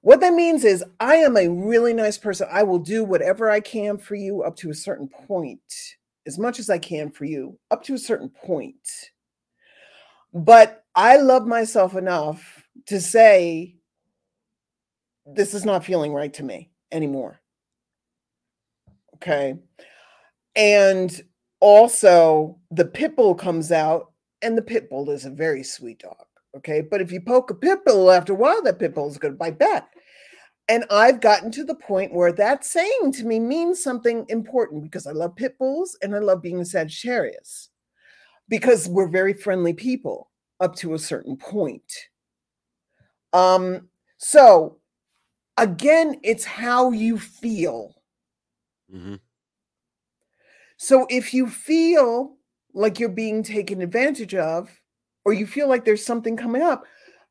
[0.00, 2.48] What that means is, I am a really nice person.
[2.50, 5.60] I will do whatever I can for you up to a certain point
[6.26, 8.88] as much as I can for you up to a certain point.
[10.32, 13.76] But I love myself enough to say,
[15.26, 17.41] this is not feeling right to me anymore.
[19.22, 19.54] Okay.
[20.56, 21.22] And
[21.60, 24.12] also, the pit bull comes out,
[24.42, 26.26] and the pit bull is a very sweet dog.
[26.56, 26.80] Okay.
[26.80, 29.34] But if you poke a pit bull after a while, that pit bull is going
[29.34, 29.90] to bite back.
[30.68, 35.06] And I've gotten to the point where that saying to me means something important because
[35.06, 37.68] I love pit bulls and I love being a Sagittarius
[38.48, 41.92] because we're very friendly people up to a certain point.
[43.32, 44.78] Um, so
[45.56, 48.01] again, it's how you feel.
[48.92, 49.14] Mm-hmm.
[50.76, 52.36] So if you feel
[52.74, 54.70] like you're being taken advantage of,
[55.24, 56.84] or you feel like there's something coming up,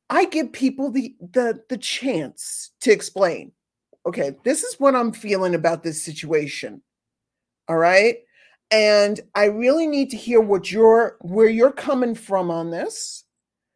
[0.09, 3.51] I give people the the the chance to explain.
[4.05, 6.82] Okay, this is what I'm feeling about this situation.
[7.68, 8.18] All right?
[8.72, 13.26] And I really need to hear what you're where you're coming from on this.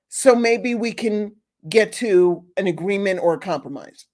[0.09, 1.35] So maybe we can
[1.67, 4.05] get to an agreement or a compromise.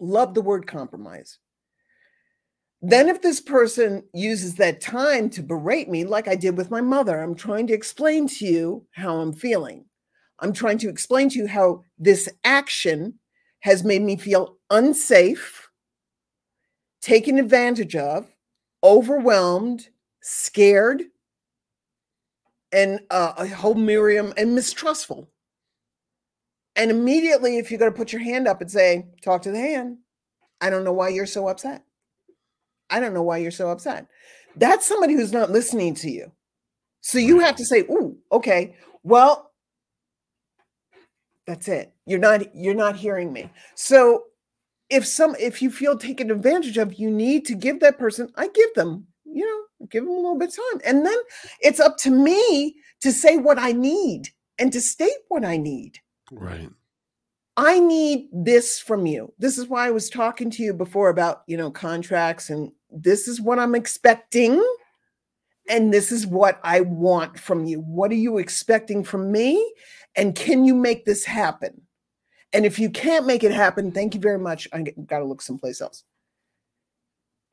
[0.00, 1.38] Love the word compromise.
[2.86, 6.82] Then, if this person uses that time to berate me, like I did with my
[6.82, 9.86] mother, I'm trying to explain to you how I'm feeling.
[10.40, 13.14] I'm trying to explain to you how this action
[13.60, 15.70] has made me feel unsafe,
[17.00, 18.26] taken advantage of,
[18.82, 19.88] overwhelmed,
[20.20, 21.04] scared,
[22.70, 25.30] and uh, a whole Miriam and mistrustful.
[26.76, 29.58] And immediately, if you're going to put your hand up and say, Talk to the
[29.58, 29.96] hand,
[30.60, 31.82] I don't know why you're so upset.
[32.90, 34.06] I don't know why you're so upset.
[34.56, 36.30] That's somebody who's not listening to you.
[37.00, 39.52] So you have to say, Ooh, okay, well,
[41.46, 41.92] that's it.
[42.06, 43.50] You're not you're not hearing me.
[43.74, 44.24] So
[44.90, 48.48] if some if you feel taken advantage of, you need to give that person, I
[48.48, 50.80] give them, you know, give them a little bit of time.
[50.84, 51.16] And then
[51.60, 54.28] it's up to me to say what I need
[54.58, 55.98] and to state what I need.
[56.32, 56.70] Right.
[57.56, 59.32] I need this from you.
[59.38, 63.28] This is why I was talking to you before about, you know, contracts and this
[63.28, 64.62] is what I'm expecting
[65.68, 67.80] and this is what I want from you.
[67.80, 69.74] What are you expecting from me?
[70.16, 71.80] And can you make this happen?
[72.52, 74.68] And if you can't make it happen, thank you very much.
[74.72, 76.04] I got to look someplace else.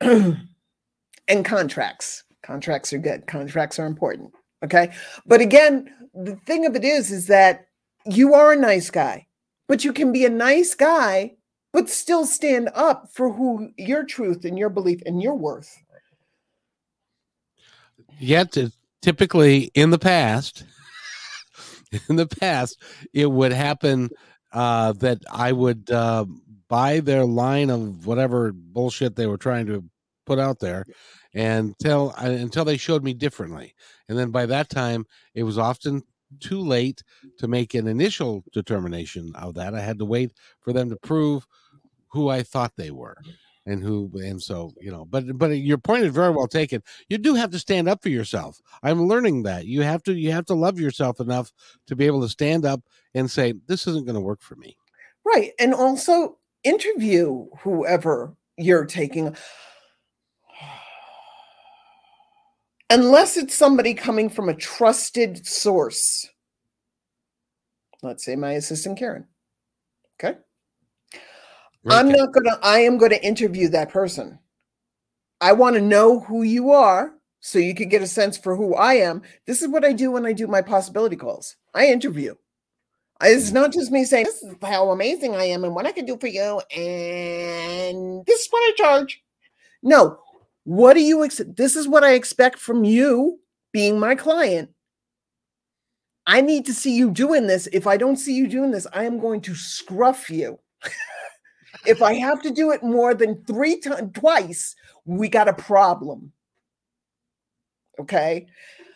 [0.00, 2.24] and contracts.
[2.42, 3.26] Contracts are good.
[3.26, 4.32] Contracts are important.
[4.64, 4.92] Okay.
[5.26, 7.66] But again, the thing of it is, is that
[8.04, 9.26] you are a nice guy,
[9.72, 11.32] but you can be a nice guy,
[11.72, 15.82] but still stand up for who your truth and your belief and your worth.
[18.18, 18.54] Yet,
[19.00, 20.64] typically in the past,
[22.10, 22.82] in the past,
[23.14, 24.10] it would happen
[24.52, 26.26] uh, that I would uh,
[26.68, 29.82] buy their line of whatever bullshit they were trying to
[30.26, 30.84] put out there
[31.32, 33.74] until until they showed me differently.
[34.06, 36.02] And then by that time, it was often
[36.40, 37.02] too late
[37.38, 39.74] to make an initial determination of that.
[39.74, 41.46] I had to wait for them to prove
[42.08, 43.16] who I thought they were
[43.64, 46.82] and who and so you know but but your point is very well taken.
[47.08, 48.60] You do have to stand up for yourself.
[48.82, 49.66] I'm learning that.
[49.66, 51.52] You have to you have to love yourself enough
[51.86, 52.82] to be able to stand up
[53.14, 54.76] and say this isn't going to work for me.
[55.24, 59.36] Right and also interview whoever you're taking
[62.90, 66.28] unless it's somebody coming from a trusted source
[68.02, 69.26] let's say my assistant karen
[70.20, 70.38] okay
[71.84, 74.38] Right I'm not going to, I am going to interview that person.
[75.40, 78.74] I want to know who you are so you can get a sense for who
[78.74, 79.22] I am.
[79.46, 81.56] This is what I do when I do my possibility calls.
[81.74, 82.34] I interview.
[83.20, 86.04] It's not just me saying, this is how amazing I am and what I can
[86.04, 86.60] do for you.
[86.74, 89.22] And this is what I charge.
[89.82, 90.18] No,
[90.64, 93.40] what do you, ex- this is what I expect from you
[93.72, 94.70] being my client.
[96.26, 97.68] I need to see you doing this.
[97.72, 100.58] If I don't see you doing this, I am going to scruff you
[101.86, 106.32] if I have to do it more than three times, twice, we got a problem.
[107.98, 108.46] Okay.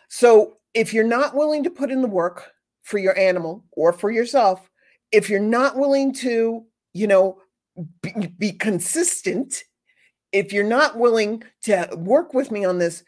[0.09, 2.51] So if you're not willing to put in the work
[2.83, 4.69] for your animal or for yourself,
[5.11, 7.39] if you're not willing to, you know,
[8.01, 9.63] be, be consistent,
[10.31, 13.03] if you're not willing to work with me on this,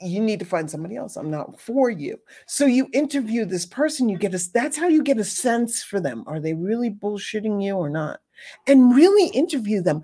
[0.00, 1.16] you need to find somebody else.
[1.16, 2.18] I'm not for you.
[2.46, 6.00] So you interview this person, you get a that's how you get a sense for
[6.00, 6.24] them.
[6.26, 8.20] Are they really bullshitting you or not?
[8.66, 10.02] and really interview them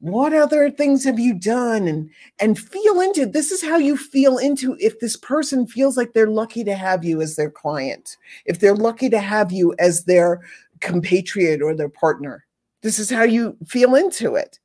[0.00, 2.10] what other things have you done and
[2.40, 6.26] and feel into this is how you feel into if this person feels like they're
[6.26, 10.40] lucky to have you as their client if they're lucky to have you as their
[10.80, 12.44] compatriot or their partner
[12.82, 14.58] this is how you feel into it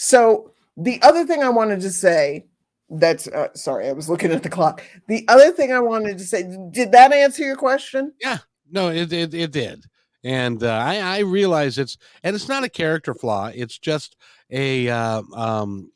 [0.00, 2.44] so the other thing i wanted to say
[2.90, 6.24] that's uh, sorry i was looking at the clock the other thing i wanted to
[6.24, 8.38] say did that answer your question yeah
[8.70, 9.84] no it, it, it did
[10.24, 13.50] and uh, I, I realize it's and it's not a character flaw.
[13.54, 14.16] It's just
[14.50, 15.90] a uh, um,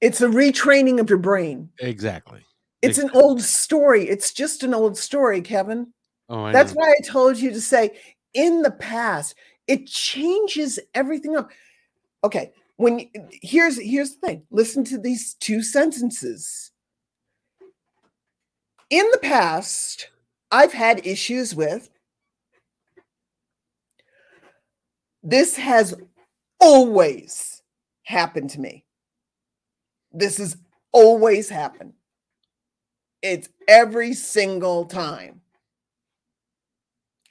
[0.00, 1.70] it's a retraining of your brain.
[1.80, 2.40] Exactly.
[2.82, 4.06] It's an old story.
[4.08, 5.92] It's just an old story, Kevin.
[6.28, 6.80] Oh, I That's know.
[6.80, 7.98] why I told you to say
[8.34, 9.34] in the past.
[9.66, 11.50] It changes everything up.
[12.22, 13.08] Okay, when
[13.42, 14.42] here's here's the thing.
[14.50, 16.72] Listen to these two sentences.
[18.90, 20.10] In the past,
[20.50, 21.90] I've had issues with
[25.22, 25.94] this has
[26.60, 27.62] always
[28.04, 28.84] happened to me.
[30.12, 30.56] This has
[30.92, 31.94] always happened.
[33.22, 35.40] It's every single time.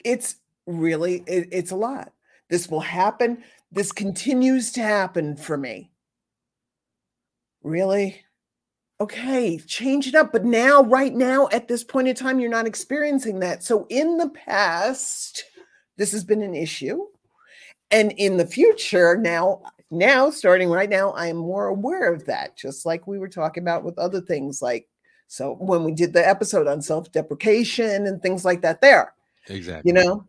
[0.04, 0.36] It's
[0.66, 2.12] really, it- it's a lot.
[2.50, 3.42] This will happen.
[3.74, 5.90] This continues to happen for me.
[7.62, 8.22] Really?
[9.00, 10.30] Okay, change it up.
[10.30, 13.64] But now, right now, at this point in time, you're not experiencing that.
[13.64, 15.42] So in the past,
[15.96, 17.04] this has been an issue.
[17.90, 22.56] And in the future, now, now, starting right now, I am more aware of that,
[22.56, 24.88] just like we were talking about with other things like
[25.26, 29.14] so when we did the episode on self-deprecation and things like that there
[29.48, 29.88] Exactly.
[29.88, 30.26] you know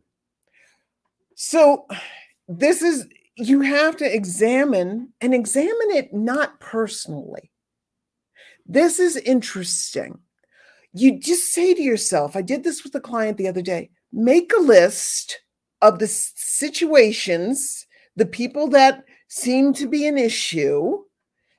[1.35, 1.85] so
[2.47, 3.05] this is
[3.35, 7.51] you have to examine and examine it not personally.
[8.65, 10.19] This is interesting.
[10.93, 14.53] You just say to yourself i did this with a client the other day make
[14.53, 15.41] a list
[15.81, 21.03] of the situations the people that seem to be an issue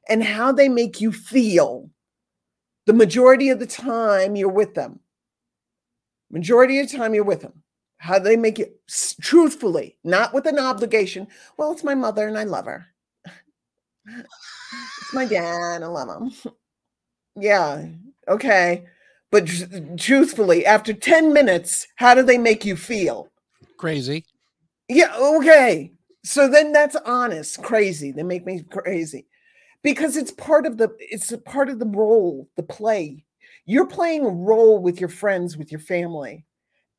[0.08, 1.90] and how they make you feel.
[2.86, 5.00] The majority of the time you're with them.
[6.30, 7.62] Majority of the time you're with them
[8.06, 11.26] how do they make s- truthfully not with an obligation
[11.56, 12.86] well it's my mother and i love her
[14.06, 16.52] it's my dad i love him
[17.36, 17.84] yeah
[18.28, 18.84] okay
[19.30, 19.48] but
[19.98, 23.28] truthfully after 10 minutes how do they make you feel
[23.76, 24.24] Crazy.
[24.88, 25.92] yeah, okay.
[26.24, 28.10] So then that's honest, crazy.
[28.10, 29.26] They make me crazy
[29.82, 33.24] because it's part of the it's a part of the role, the play.
[33.66, 36.44] You're playing a role with your friends, with your family.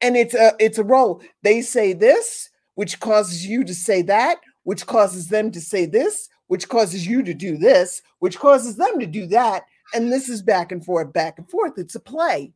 [0.02, 1.22] And it's a it's a role.
[1.44, 6.30] They say this, which causes you to say that, which causes them to say this,
[6.48, 10.42] which causes you to do this, which causes them to do that, and this is
[10.42, 11.74] back and forth, back and forth.
[11.78, 12.54] It's a play.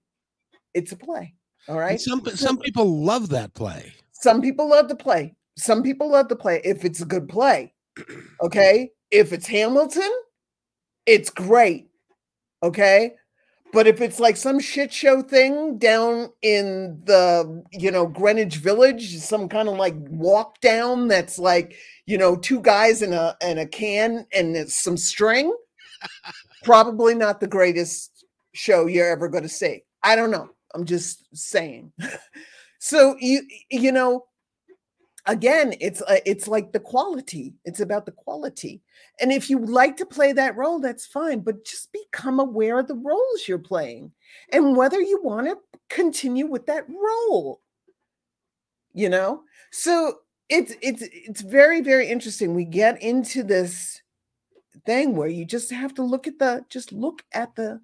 [0.73, 1.33] It's a play.
[1.67, 3.93] all right And some some people love that play.
[4.11, 5.35] Some people love the play.
[5.57, 7.73] Some people love the play if it's a good play.
[8.41, 8.91] Okay.
[9.09, 10.09] If it's Hamilton,
[11.05, 11.89] it's great.
[12.63, 13.15] Okay.
[13.74, 19.17] But if it's like some shit show thing down in the, you know, Greenwich Village,
[19.17, 23.57] some kind of like walk down that's like, you know, two guys in a in
[23.57, 25.55] a can and some string,
[26.63, 29.84] probably not the greatest show you're ever going to see.
[30.03, 30.49] I don't know.
[30.74, 31.93] I'm just saying.
[32.80, 34.26] so you you know,
[35.26, 37.53] again, it's uh, it's like the quality.
[37.65, 38.82] It's about the quality.
[39.19, 41.41] And if you like to play that role, that's fine.
[41.41, 44.11] But just become aware of the roles you're playing
[44.51, 45.57] and whether you want to
[45.89, 47.61] continue with that role.
[48.93, 50.19] You know, so
[50.49, 52.55] it's it's it's very very interesting.
[52.55, 54.01] We get into this
[54.86, 57.80] thing where you just have to look at the just look at the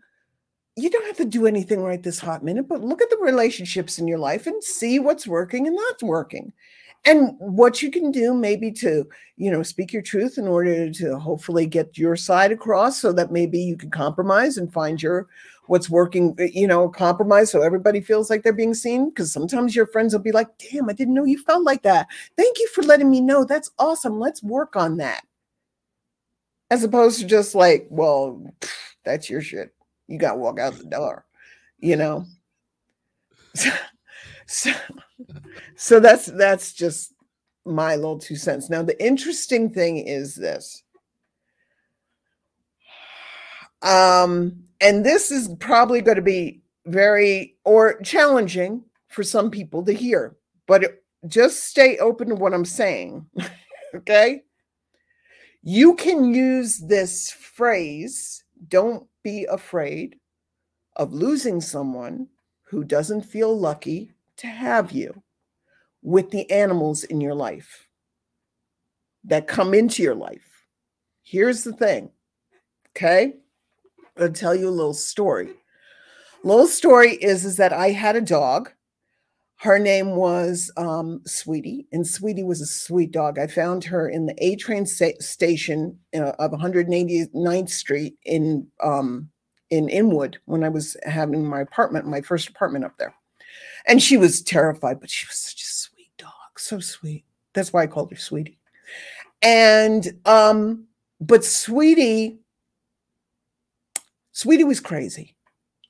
[0.75, 3.97] you don't have to do anything right this hot minute, but look at the relationships
[3.97, 6.53] in your life and see what's working and not working.
[7.07, 11.17] And what you can do maybe to, you know, speak your truth in order to
[11.17, 15.27] hopefully get your side across so that maybe you can compromise and find your
[15.67, 19.09] what's working, uh, you know, compromise so everybody feels like they're being seen.
[19.09, 22.07] Because sometimes your friends will be like, damn, I didn't know you felt like that.
[22.35, 23.45] Thank you for letting me know.
[23.45, 24.19] That's awesome.
[24.19, 25.25] Let's work on that.
[26.69, 28.53] As opposed to just like, well,
[29.05, 29.73] that's your shit
[30.07, 31.25] you got to walk out the door,
[31.79, 32.25] you know.
[34.47, 34.71] So,
[35.75, 37.13] so, that's that's just
[37.65, 38.69] my little two cents.
[38.69, 40.83] Now, the interesting thing is this.
[43.81, 49.93] Um, and this is probably going to be very or challenging for some people to
[49.93, 50.35] hear,
[50.67, 53.25] but it, just stay open to what I'm saying.
[53.95, 54.43] okay?
[55.63, 60.17] You can use this phrase, don't be afraid
[60.95, 62.27] of losing someone
[62.63, 65.23] who doesn't feel lucky to have you
[66.01, 67.87] with the animals in your life
[69.23, 70.63] that come into your life.
[71.23, 72.11] Here's the thing,
[72.95, 73.33] okay?
[74.19, 75.49] I'll tell you a little story.
[76.43, 78.71] Little story is, is that I had a dog.
[79.57, 83.39] Her name was um, Sweetie, and Sweetie was a sweet dog.
[83.39, 89.29] I found her in the A train sta- station uh, of 189th Street in um,
[89.69, 93.13] in Inwood when I was having my apartment, my first apartment up there.
[93.87, 97.23] And she was terrified, but she was such a sweet dog, so sweet.
[97.53, 98.59] That's why I called her Sweetie.
[99.41, 100.85] And um,
[101.21, 102.39] but Sweetie,
[104.31, 105.35] Sweetie was crazy.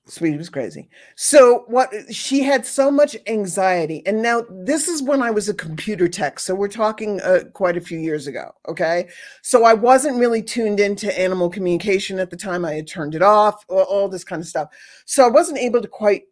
[0.09, 0.89] Sweetie was crazy.
[1.15, 5.53] So what she had so much anxiety, and now this is when I was a
[5.53, 6.39] computer tech.
[6.39, 8.51] So we're talking uh, quite a few years ago.
[8.69, 9.09] Okay,
[9.41, 12.63] so I wasn't really tuned into animal communication at the time.
[12.63, 14.69] I had turned it off, all, all this kind of stuff.
[15.05, 16.23] So I wasn't able to quite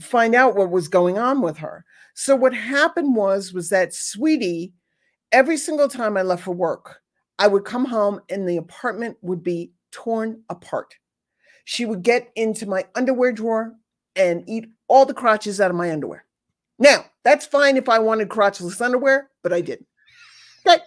[0.00, 1.84] find out what was going on with her.
[2.14, 4.72] So what happened was was that Sweetie,
[5.32, 7.00] every single time I left for work,
[7.38, 10.94] I would come home and the apartment would be torn apart
[11.70, 13.74] she would get into my underwear drawer
[14.16, 16.24] and eat all the crotches out of my underwear.
[16.80, 19.86] Now, that's fine if I wanted crotchless underwear, but I didn't.
[20.66, 20.82] Okay.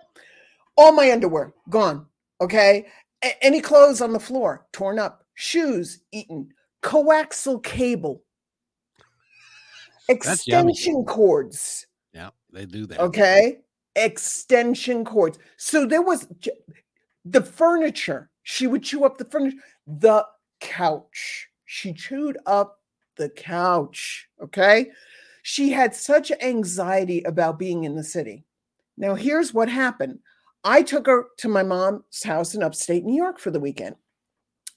[0.76, 2.06] All my underwear gone.
[2.42, 2.88] Okay.
[3.24, 6.50] A- any clothes on the floor torn up, shoes eaten,
[6.82, 8.23] coaxial cable,
[10.10, 11.88] extension cords.
[12.14, 13.00] Yeah, they do that.
[13.00, 13.60] Okay.
[13.96, 15.38] Extension cords.
[15.58, 16.28] So there was
[17.26, 18.30] the furniture.
[18.44, 19.58] She would chew up the furniture.
[19.88, 20.26] The
[20.60, 21.50] couch.
[21.66, 22.80] She chewed up
[23.16, 24.28] the couch.
[24.42, 24.92] Okay.
[25.44, 28.46] She had such anxiety about being in the city.
[28.98, 30.20] Now, here's what happened
[30.64, 33.96] I took her to my mom's house in upstate New York for the weekend.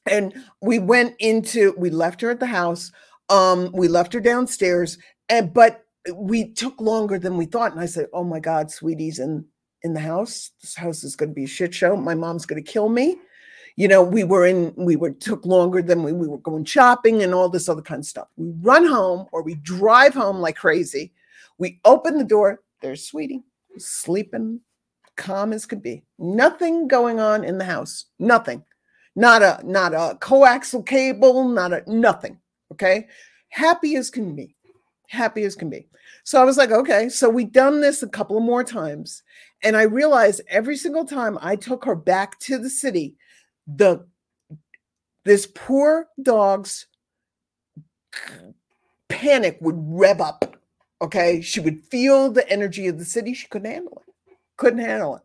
[0.06, 2.92] And we went into, we left her at the house.
[3.28, 4.98] Um, we left her downstairs,
[5.28, 7.72] and but we took longer than we thought.
[7.72, 9.44] And I said, Oh my God, sweetie's in
[9.82, 10.50] in the house.
[10.60, 11.96] This house is gonna be a shit show.
[11.96, 13.18] My mom's gonna kill me
[13.76, 17.22] you know we were in we were took longer than we, we were going shopping
[17.22, 20.56] and all this other kind of stuff we run home or we drive home like
[20.56, 21.12] crazy
[21.58, 23.42] we open the door there's sweetie
[23.78, 24.60] sleeping
[25.16, 28.64] calm as could be nothing going on in the house nothing
[29.14, 32.38] not a not a coaxial cable not a nothing
[32.72, 33.06] okay
[33.50, 34.55] happy as can be
[35.08, 35.86] happy as can be
[36.24, 39.22] so i was like okay so we done this a couple of more times
[39.62, 43.16] and i realized every single time i took her back to the city
[43.66, 44.04] the
[45.24, 46.86] this poor dog's
[49.08, 50.56] panic would rev up.
[51.02, 51.40] Okay.
[51.40, 53.34] She would feel the energy of the city.
[53.34, 54.36] She couldn't handle it.
[54.56, 55.22] Couldn't handle it.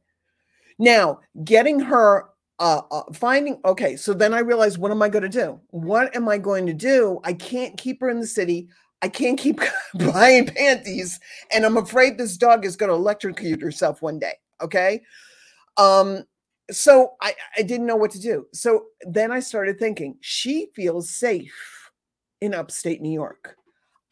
[0.79, 2.29] Now, getting her,
[2.59, 3.95] uh, uh, finding, okay.
[3.95, 5.59] So then I realized, what am I going to do?
[5.69, 7.19] What am I going to do?
[7.23, 8.69] I can't keep her in the city.
[9.01, 9.59] I can't keep
[9.95, 11.19] buying panties.
[11.51, 14.33] And I'm afraid this dog is going to electrocute herself one day.
[14.61, 15.01] Okay.
[15.77, 16.23] Um,
[16.69, 18.45] so I, I didn't know what to do.
[18.53, 21.89] So then I started thinking, she feels safe
[22.39, 23.55] in upstate New York.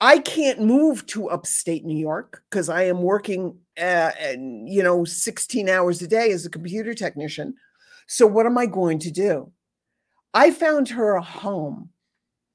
[0.01, 5.67] I can't move to upstate New York because I am working, uh, you know, 16
[5.67, 7.53] hours a day as a computer technician.
[8.07, 9.51] So what am I going to do?
[10.33, 11.89] I found her a home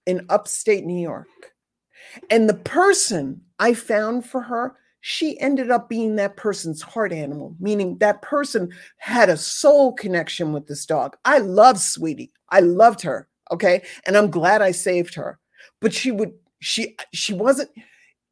[0.06, 1.28] in upstate New York.
[2.30, 7.54] And the person I found for her she ended up being that person's heart animal,
[7.60, 11.14] meaning that person had a soul connection with this dog.
[11.26, 12.32] I love Sweetie.
[12.48, 13.28] I loved her.
[13.50, 13.82] Okay.
[14.06, 15.38] And I'm glad I saved her.
[15.82, 17.68] But she would, she, she wasn't,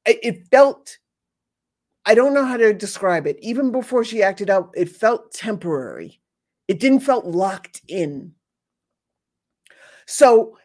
[0.06, 0.96] it felt,
[2.06, 3.36] I don't know how to describe it.
[3.42, 6.22] Even before she acted out, it felt temporary.
[6.68, 8.32] It didn't felt locked in.
[10.06, 10.56] So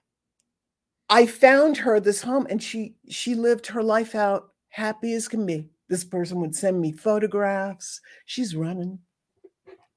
[1.09, 5.45] I found her this home and she she lived her life out happy as can
[5.45, 5.67] be.
[5.89, 8.01] This person would send me photographs.
[8.25, 8.99] She's running,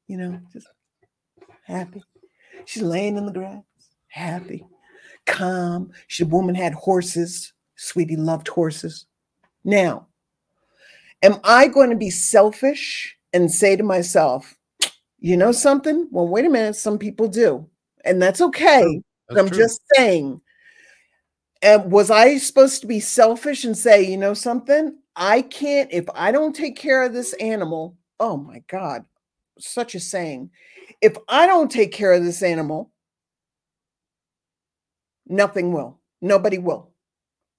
[0.06, 0.68] you know, just
[1.64, 2.02] happy.
[2.64, 3.62] She's laying in the grass,
[4.08, 4.64] happy,
[5.26, 5.90] calm.
[6.06, 7.52] She, the woman had horses.
[7.76, 9.06] Sweetie loved horses.
[9.64, 10.06] Now,
[11.22, 14.56] am I going to be selfish and say to myself,
[15.18, 16.08] you know something?
[16.10, 16.76] Well, wait a minute.
[16.76, 17.68] Some people do.
[18.04, 19.02] And that's okay.
[19.28, 19.58] That's I'm true.
[19.58, 20.40] just saying.
[21.62, 24.96] And was I supposed to be selfish and say, you know something?
[25.14, 29.04] I can't, if I don't take care of this animal, oh my God,
[29.58, 30.50] such a saying.
[31.02, 32.90] If I don't take care of this animal,
[35.26, 36.00] nothing will.
[36.22, 36.90] Nobody will.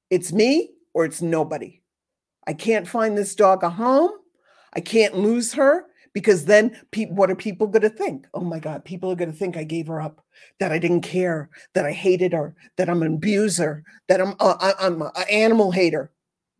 [0.09, 1.81] It's me or it's nobody.
[2.47, 4.11] I can't find this dog a home.
[4.73, 8.27] I can't lose her because then pe- what are people going to think?
[8.33, 10.23] Oh my God, people are going to think I gave her up,
[10.59, 14.73] that I didn't care, that I hated her, that I'm an abuser, that I'm uh,
[14.79, 16.11] I'm an animal hater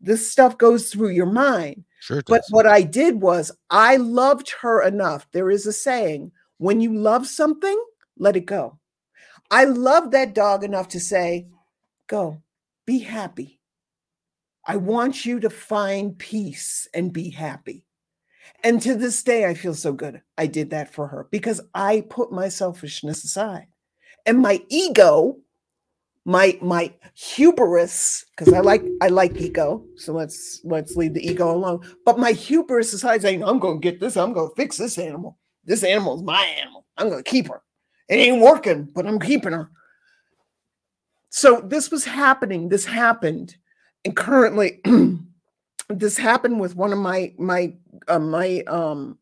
[0.02, 1.84] this stuff goes through your mind.
[2.00, 2.22] Sure.
[2.26, 5.26] But what I did was I loved her enough.
[5.32, 7.82] There is a saying when you love something,
[8.18, 8.78] let it go.
[9.50, 11.46] I love that dog enough to say,
[12.08, 12.42] go,
[12.84, 13.60] be happy.
[14.66, 17.84] I want you to find peace and be happy.
[18.64, 20.22] And to this day, I feel so good.
[20.38, 23.66] I did that for her because I put my selfishness aside.
[24.26, 25.38] And my ego
[26.24, 31.50] my my hubris because i like i like ego so let's let's leave the ego
[31.50, 35.36] alone but my hubris aside, saying i'm gonna get this i'm gonna fix this animal
[35.64, 37.60] this animal is my animal i'm gonna keep her
[38.08, 39.68] it ain't working but i'm keeping her
[41.32, 42.68] so this was happening.
[42.68, 43.56] This happened,
[44.04, 44.82] and currently,
[45.98, 47.74] this happened with one of my my
[48.08, 49.18] uh, my um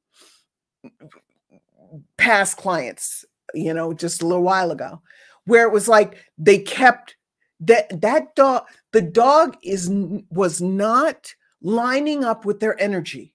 [2.17, 3.25] past clients.
[3.53, 5.03] You know, just a little while ago,
[5.45, 7.17] where it was like they kept
[7.61, 8.65] that that dog.
[8.93, 9.91] The dog is
[10.31, 13.35] was not lining up with their energy.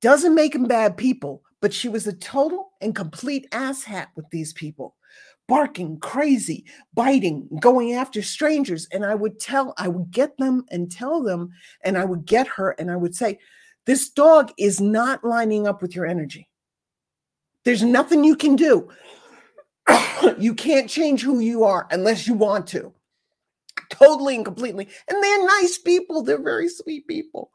[0.00, 4.52] Doesn't make them bad people, but she was a total and complete asshat with these
[4.52, 4.94] people
[5.50, 8.86] barking crazy, biting, going after strangers.
[8.92, 11.50] And I would tell, I would get them and tell them,
[11.82, 13.40] and I would get her and I would say,
[13.84, 16.48] This dog is not lining up with your energy.
[17.64, 18.90] There's nothing you can do.
[20.38, 22.94] you can't change who you are unless you want to.
[23.90, 24.86] Totally and completely.
[25.08, 27.50] And they're nice people, they're very sweet people.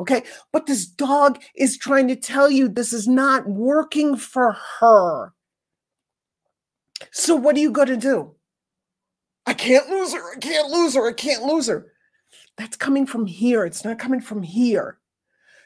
[0.00, 0.22] Okay.
[0.50, 5.34] But this dog is trying to tell you this is not working for her.
[7.10, 8.34] So what are you going to do?
[9.46, 10.34] I can't lose her.
[10.34, 11.08] I can't lose her.
[11.08, 11.92] I can't lose her.
[12.56, 13.64] That's coming from here.
[13.64, 14.98] It's not coming from here.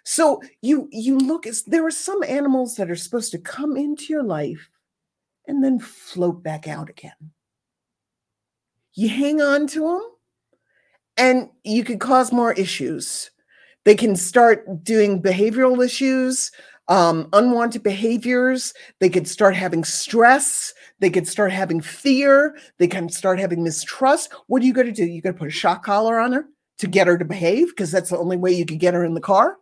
[0.05, 4.07] So you you look as there are some animals that are supposed to come into
[4.13, 4.71] your life
[5.47, 7.33] and then float back out again.
[8.95, 10.03] You hang on to them
[11.19, 13.31] and you could cause more issues.
[13.85, 16.53] They can start doing behavioral issues,
[16.89, 18.73] um, unwanted behaviors.
[18.99, 20.73] They could start having stress.
[21.01, 22.57] They could start having fear.
[22.79, 24.33] They can start having mistrust.
[24.47, 25.05] What are you going to do?
[25.05, 26.47] You got to put a shock collar on her
[26.79, 29.15] to get her to behave because that's the only way you can get her in
[29.15, 29.57] the car,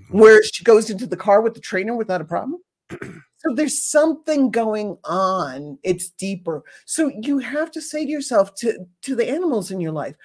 [0.00, 0.18] mm-hmm.
[0.18, 2.60] where she goes into the car with the trainer without a problem.
[2.90, 5.78] so there's something going on.
[5.82, 6.64] It's deeper.
[6.86, 10.16] So you have to say to yourself, to, to the animals in your life,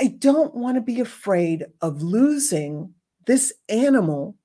[0.00, 2.94] I don't want to be afraid of losing
[3.26, 4.36] this animal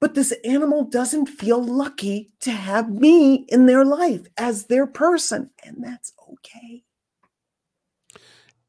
[0.00, 5.50] but this animal doesn't feel lucky to have me in their life as their person,
[5.64, 6.82] and that's okay.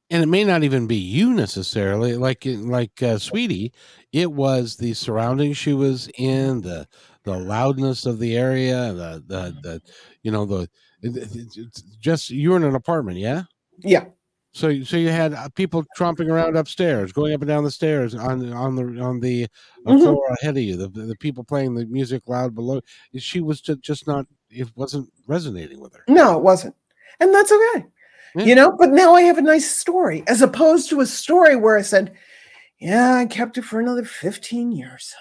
[0.09, 3.73] And it may not even be you necessarily, like like uh, Sweetie.
[4.13, 6.87] It was the surroundings she was in, the
[7.23, 9.81] the loudness of the area, the the the
[10.23, 10.69] you know the
[11.01, 13.43] it's just you were in an apartment, yeah.
[13.79, 14.05] Yeah.
[14.57, 18.15] So, so you had uh, people tromping around upstairs, going up and down the stairs
[18.15, 19.47] on on the on the
[19.85, 19.99] mm-hmm.
[19.99, 20.75] floor ahead of you.
[20.75, 22.81] The, the people playing the music loud below.
[23.15, 24.25] She was just, just not.
[24.49, 26.03] It wasn't resonating with her.
[26.07, 26.73] No, it wasn't,
[27.19, 27.85] and that's okay.
[28.35, 28.45] Yeah.
[28.45, 28.75] You know.
[28.75, 32.15] But now I have a nice story, as opposed to a story where I said,
[32.79, 35.13] "Yeah, I kept it for another fifteen years."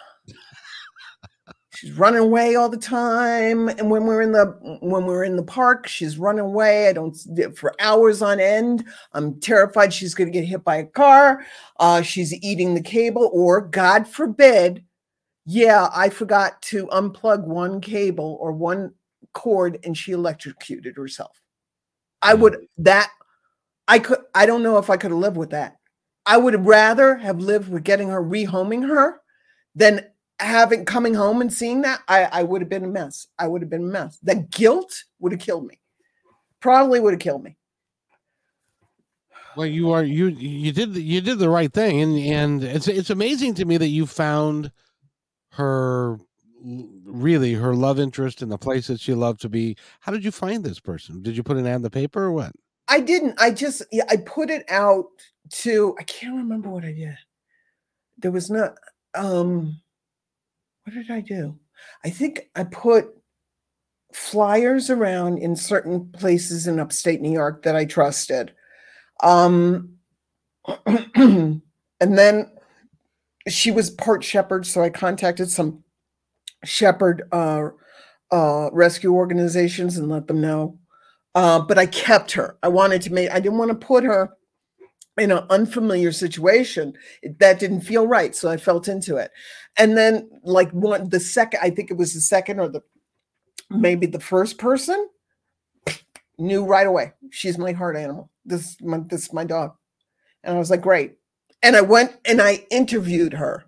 [1.76, 4.46] She's running away all the time and when we're in the
[4.80, 6.88] when we're in the park she's running away.
[6.88, 7.16] I don't
[7.56, 8.84] for hours on end.
[9.12, 11.44] I'm terrified she's going to get hit by a car.
[11.78, 14.82] Uh, she's eating the cable or god forbid
[15.48, 18.92] yeah i forgot to unplug one cable or one
[19.32, 21.40] cord and she electrocuted herself.
[22.22, 22.66] I would mm.
[22.78, 23.10] that
[23.86, 25.76] i could i don't know if i could have lived with that.
[26.24, 29.20] I would rather have lived with getting her rehoming her
[29.76, 30.06] than
[30.38, 33.26] having coming home and seeing that, I, I would have been a mess.
[33.38, 34.18] I would have been a mess.
[34.22, 35.80] The guilt would have killed me.
[36.60, 37.56] Probably would have killed me.
[39.56, 42.88] Well, you are you you did the, you did the right thing, and and it's
[42.88, 44.70] it's amazing to me that you found
[45.52, 46.18] her
[46.62, 49.76] really her love interest in the place that she loved to be.
[50.00, 51.22] How did you find this person?
[51.22, 52.52] Did you put an ad in the paper or what?
[52.88, 53.34] I didn't.
[53.38, 55.06] I just yeah, I put it out
[55.50, 57.16] to I can't remember what I did.
[58.18, 58.74] There was not
[59.14, 59.80] um
[60.86, 61.58] what did I do?
[62.04, 63.08] I think I put
[64.14, 68.54] flyers around in certain places in upstate New York that I trusted.
[69.20, 69.96] Um,
[70.86, 71.60] and
[72.00, 72.50] then
[73.48, 75.82] she was part shepherd, so I contacted some
[76.64, 77.70] shepherd uh,
[78.30, 80.78] uh, rescue organizations and let them know.
[81.34, 82.56] Uh, but I kept her.
[82.62, 83.30] I wanted to make.
[83.30, 84.30] I didn't want to put her
[85.18, 86.94] in an unfamiliar situation
[87.38, 89.30] that didn't feel right so i felt into it.
[89.78, 92.82] And then like one the second i think it was the second or the
[93.70, 95.08] maybe the first person
[96.38, 98.30] knew right away she's my heart animal.
[98.44, 99.74] This is my this is my dog.
[100.44, 101.16] And i was like great.
[101.62, 103.64] And i went and i interviewed her.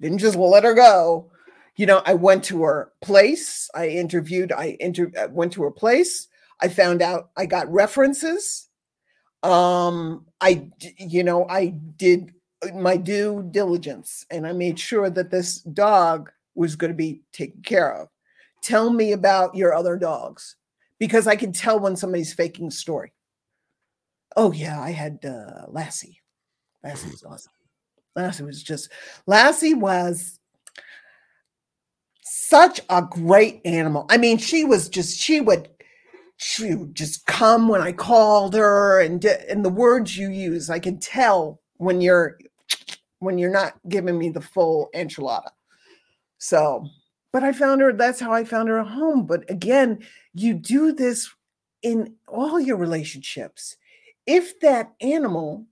[0.00, 1.30] Didn't just let her go.
[1.76, 3.70] You know i went to her place.
[3.74, 6.26] I interviewed i inter- uh, went to her place.
[6.60, 8.67] I found out i got references
[9.42, 10.68] um i
[10.98, 11.66] you know i
[11.96, 12.32] did
[12.62, 17.22] uh, my due diligence and i made sure that this dog was going to be
[17.32, 18.08] taken care of.
[18.62, 20.56] Tell me about your other dogs
[20.98, 23.12] because i can tell when somebody's faking a story.
[24.36, 26.20] Oh yeah i had uh lassie.
[26.82, 27.52] Lassie was awesome.
[28.16, 28.90] Lassie was just
[29.26, 30.40] lassie was
[32.22, 34.06] such a great animal.
[34.10, 35.68] I mean she was just she would
[36.38, 40.78] she would just come when I called her, and and the words you use, I
[40.78, 42.38] can tell when you're
[43.18, 45.50] when you're not giving me the full enchilada.
[46.38, 46.86] So,
[47.32, 47.92] but I found her.
[47.92, 49.26] That's how I found her a home.
[49.26, 49.98] But again,
[50.32, 51.28] you do this
[51.82, 53.76] in all your relationships.
[54.24, 55.66] If that animal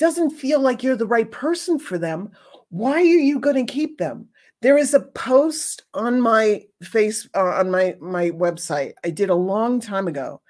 [0.00, 2.32] doesn't feel like you're the right person for them,
[2.70, 4.28] why are you going to keep them?
[4.66, 9.34] There is a post on my face uh, on my my website I did a
[9.36, 10.40] long time ago.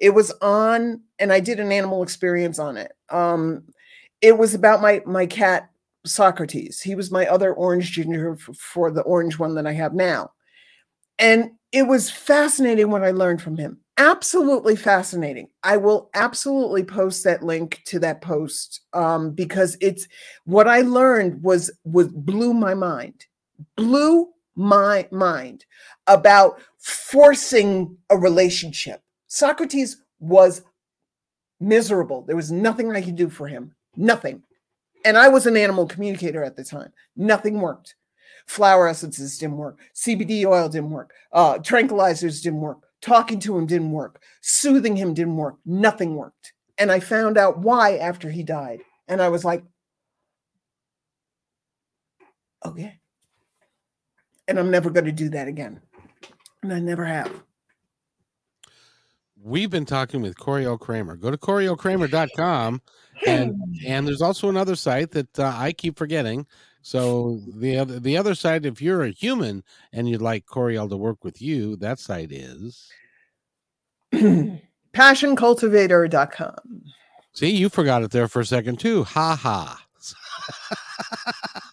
[0.00, 2.92] It was on, and I did an animal experience on it.
[3.10, 3.64] Um,
[4.22, 5.68] it was about my my cat
[6.06, 6.80] Socrates.
[6.80, 10.30] He was my other orange ginger for the orange one that I have now,
[11.18, 13.80] and it was fascinating what I learned from him.
[13.98, 15.48] Absolutely fascinating.
[15.64, 20.08] I will absolutely post that link to that post um, because it's
[20.46, 23.26] what I learned was was blew my mind
[23.76, 25.66] blew my mind
[26.06, 29.02] about forcing a relationship.
[29.26, 30.62] Socrates was
[31.60, 32.22] miserable.
[32.22, 33.74] There was nothing I could do for him.
[33.96, 34.42] Nothing.
[35.04, 36.92] And I was an animal communicator at the time.
[37.16, 37.94] Nothing worked.
[38.46, 39.78] Flower essences didn't work.
[39.94, 41.12] CBD oil didn't work.
[41.32, 42.78] Uh, tranquilizers didn't work.
[43.02, 44.22] Talking to him didn't work.
[44.40, 45.56] Soothing him didn't work.
[45.64, 46.52] Nothing worked.
[46.78, 48.80] And I found out why after he died.
[49.08, 49.64] And I was like,
[52.64, 53.00] okay
[54.48, 55.80] and I'm never going to do that again.
[56.62, 57.42] And I never have.
[59.42, 61.16] We've been talking with Coriel Kramer.
[61.16, 62.82] Go to corielkramer.com
[63.26, 63.54] and
[63.86, 66.46] and there's also another site that uh, I keep forgetting.
[66.82, 70.96] So the other the other side, if you're a human and you'd like Coriel to
[70.96, 72.90] work with you, that site is
[74.12, 76.82] passioncultivator.com.
[77.32, 79.04] See, you forgot it there for a second too.
[79.04, 79.86] Ha ha.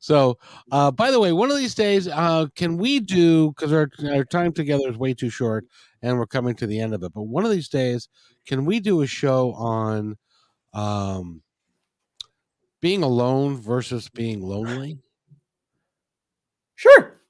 [0.00, 0.38] So,
[0.70, 4.24] uh, by the way, one of these days, uh, can we do because our, our
[4.24, 5.64] time together is way too short
[6.02, 7.12] and we're coming to the end of it.
[7.12, 8.08] But one of these days,
[8.46, 10.16] can we do a show on
[10.72, 11.42] um,
[12.80, 14.98] being alone versus being lonely?
[16.76, 17.20] Sure.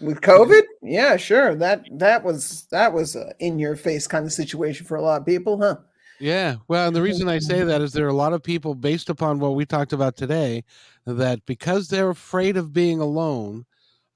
[0.00, 1.54] With COVID, yeah, sure.
[1.54, 5.20] That that was that was a in your face kind of situation for a lot
[5.20, 5.76] of people, huh?
[6.20, 6.56] Yeah.
[6.68, 9.08] Well, and the reason I say that is there are a lot of people, based
[9.08, 10.64] upon what we talked about today,
[11.06, 13.64] that because they're afraid of being alone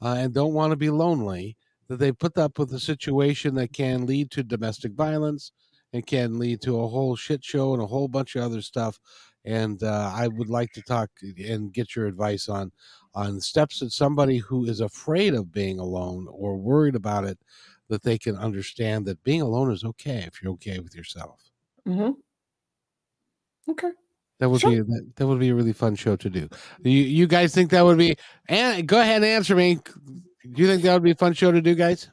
[0.03, 1.57] uh, and don't want to be lonely,
[1.89, 5.53] that they put up with a situation that can lead to domestic violence
[5.95, 8.99] and can lead to a whole shit show and a whole bunch of other stuff.
[9.47, 12.73] And uh, I would like to talk and get your advice on
[13.15, 17.39] on steps that somebody who is afraid of being alone or worried about it
[17.89, 21.44] that they can understand that being alone is okay if you're okay with yourself.
[21.87, 23.71] Mm-hmm.
[23.71, 23.91] Okay.
[24.41, 24.71] That would sure.
[24.71, 26.49] be that, that would be a really fun show to do.
[26.83, 28.17] You you guys think that would be?
[28.49, 29.77] And go ahead and answer me.
[29.77, 32.11] Do you think that would be a fun show to do, guys?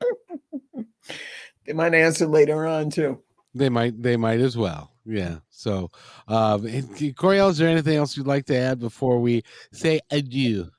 [1.66, 3.20] they might answer later on too.
[3.54, 4.00] They might.
[4.02, 4.92] They might as well.
[5.04, 5.38] Yeah.
[5.50, 5.90] So,
[6.28, 10.70] uh, Coriel, is there anything else you'd like to add before we say adieu?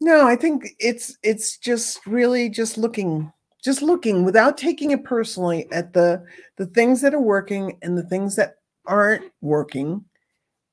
[0.00, 3.32] No, I think it's it's just really just looking
[3.64, 6.24] just looking without taking it personally at the
[6.56, 8.56] the things that are working and the things that
[8.86, 10.04] aren't working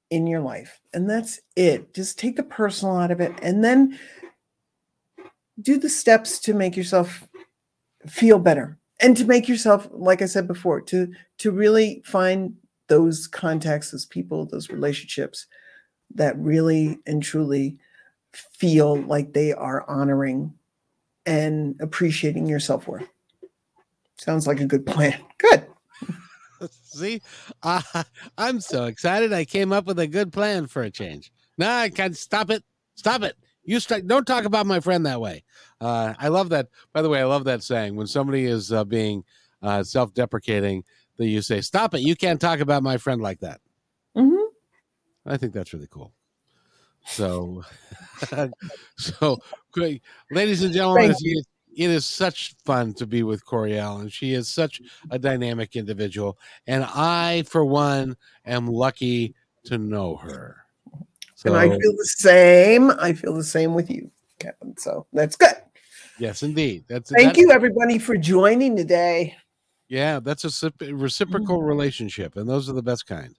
[0.10, 0.80] in your life.
[0.94, 1.94] And that's it.
[1.94, 4.00] Just take the personal out of it and then
[5.62, 7.28] do the steps to make yourself
[8.08, 12.54] feel better and to make yourself like i said before to to really find
[12.88, 15.48] those contacts those people those relationships
[16.14, 17.78] that really and truly
[18.34, 20.54] feel like they are honoring
[21.28, 23.08] and appreciating your self worth.
[24.18, 25.20] Sounds like a good plan.
[25.38, 25.68] Good.
[26.84, 27.22] See,
[27.62, 27.82] uh,
[28.38, 29.32] I'm so excited.
[29.32, 31.32] I came up with a good plan for a change.
[31.60, 32.64] No, I can't stop it.
[32.96, 33.36] Stop it.
[33.64, 35.44] You st- don't talk about my friend that way.
[35.80, 36.70] Uh, I love that.
[36.94, 39.24] By the way, I love that saying when somebody is uh, being
[39.62, 40.84] uh, self deprecating,
[41.18, 42.02] that you say, Stop it.
[42.02, 43.60] You can't talk about my friend like that.
[44.16, 44.46] Mm-hmm.
[45.26, 46.14] I think that's really cool.
[47.08, 47.64] So,
[48.98, 49.40] so
[49.72, 50.02] great,
[50.32, 51.16] ladies and gentlemen,
[51.78, 54.12] it is such fun to be with Coriel.
[54.12, 54.82] she is such
[55.12, 56.38] a dynamic individual.
[56.66, 59.36] And I, for one, am lucky
[59.66, 60.58] to know her.
[61.36, 62.92] So, and I feel the same.
[63.00, 64.76] I feel the same with you, Kevin.
[64.78, 65.56] So that's good.
[66.18, 66.86] Yes, indeed.
[66.88, 69.36] That's thank you, everybody, for joining today.
[69.88, 71.68] Yeah, that's a reciprocal mm-hmm.
[71.68, 73.36] relationship, and those are the best kind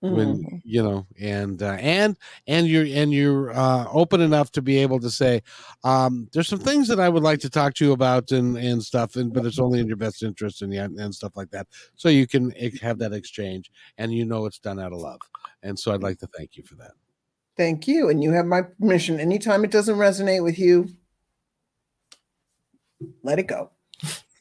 [0.00, 0.56] when mm-hmm.
[0.62, 2.16] you know and uh, and
[2.46, 5.42] and you're and you're uh, open enough to be able to say
[5.84, 8.82] um, there's some things that i would like to talk to you about and and
[8.82, 12.08] stuff and but it's only in your best interest and and stuff like that so
[12.08, 15.20] you can have that exchange and you know it's done out of love
[15.62, 16.92] and so i'd like to thank you for that
[17.56, 20.88] thank you and you have my permission anytime it doesn't resonate with you
[23.22, 23.70] let it go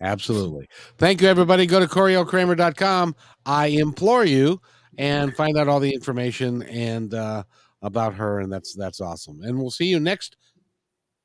[0.01, 0.67] Absolutely.
[0.97, 1.65] Thank you, everybody.
[1.65, 3.15] Go to CorielKramer.com.
[3.45, 4.59] I implore you
[4.97, 7.43] and find out all the information and uh,
[7.81, 8.39] about her.
[8.39, 9.41] And that's that's awesome.
[9.43, 10.37] And we'll see you next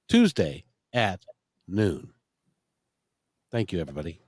[0.08, 1.24] Tuesday at
[1.68, 2.12] noon.
[3.50, 4.20] Thank you, everybody.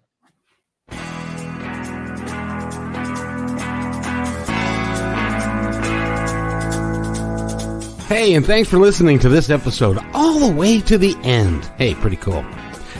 [8.08, 11.64] Hey, and thanks for listening to this episode all the way to the end.
[11.78, 12.42] Hey, pretty cool.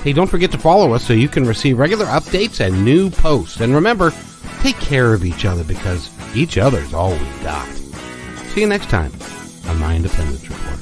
[0.03, 3.61] Hey, don't forget to follow us so you can receive regular updates and new posts.
[3.61, 4.11] And remember,
[4.63, 7.67] take care of each other because each other's all we got.
[8.55, 9.11] See you next time
[9.67, 10.79] on My Independence Report.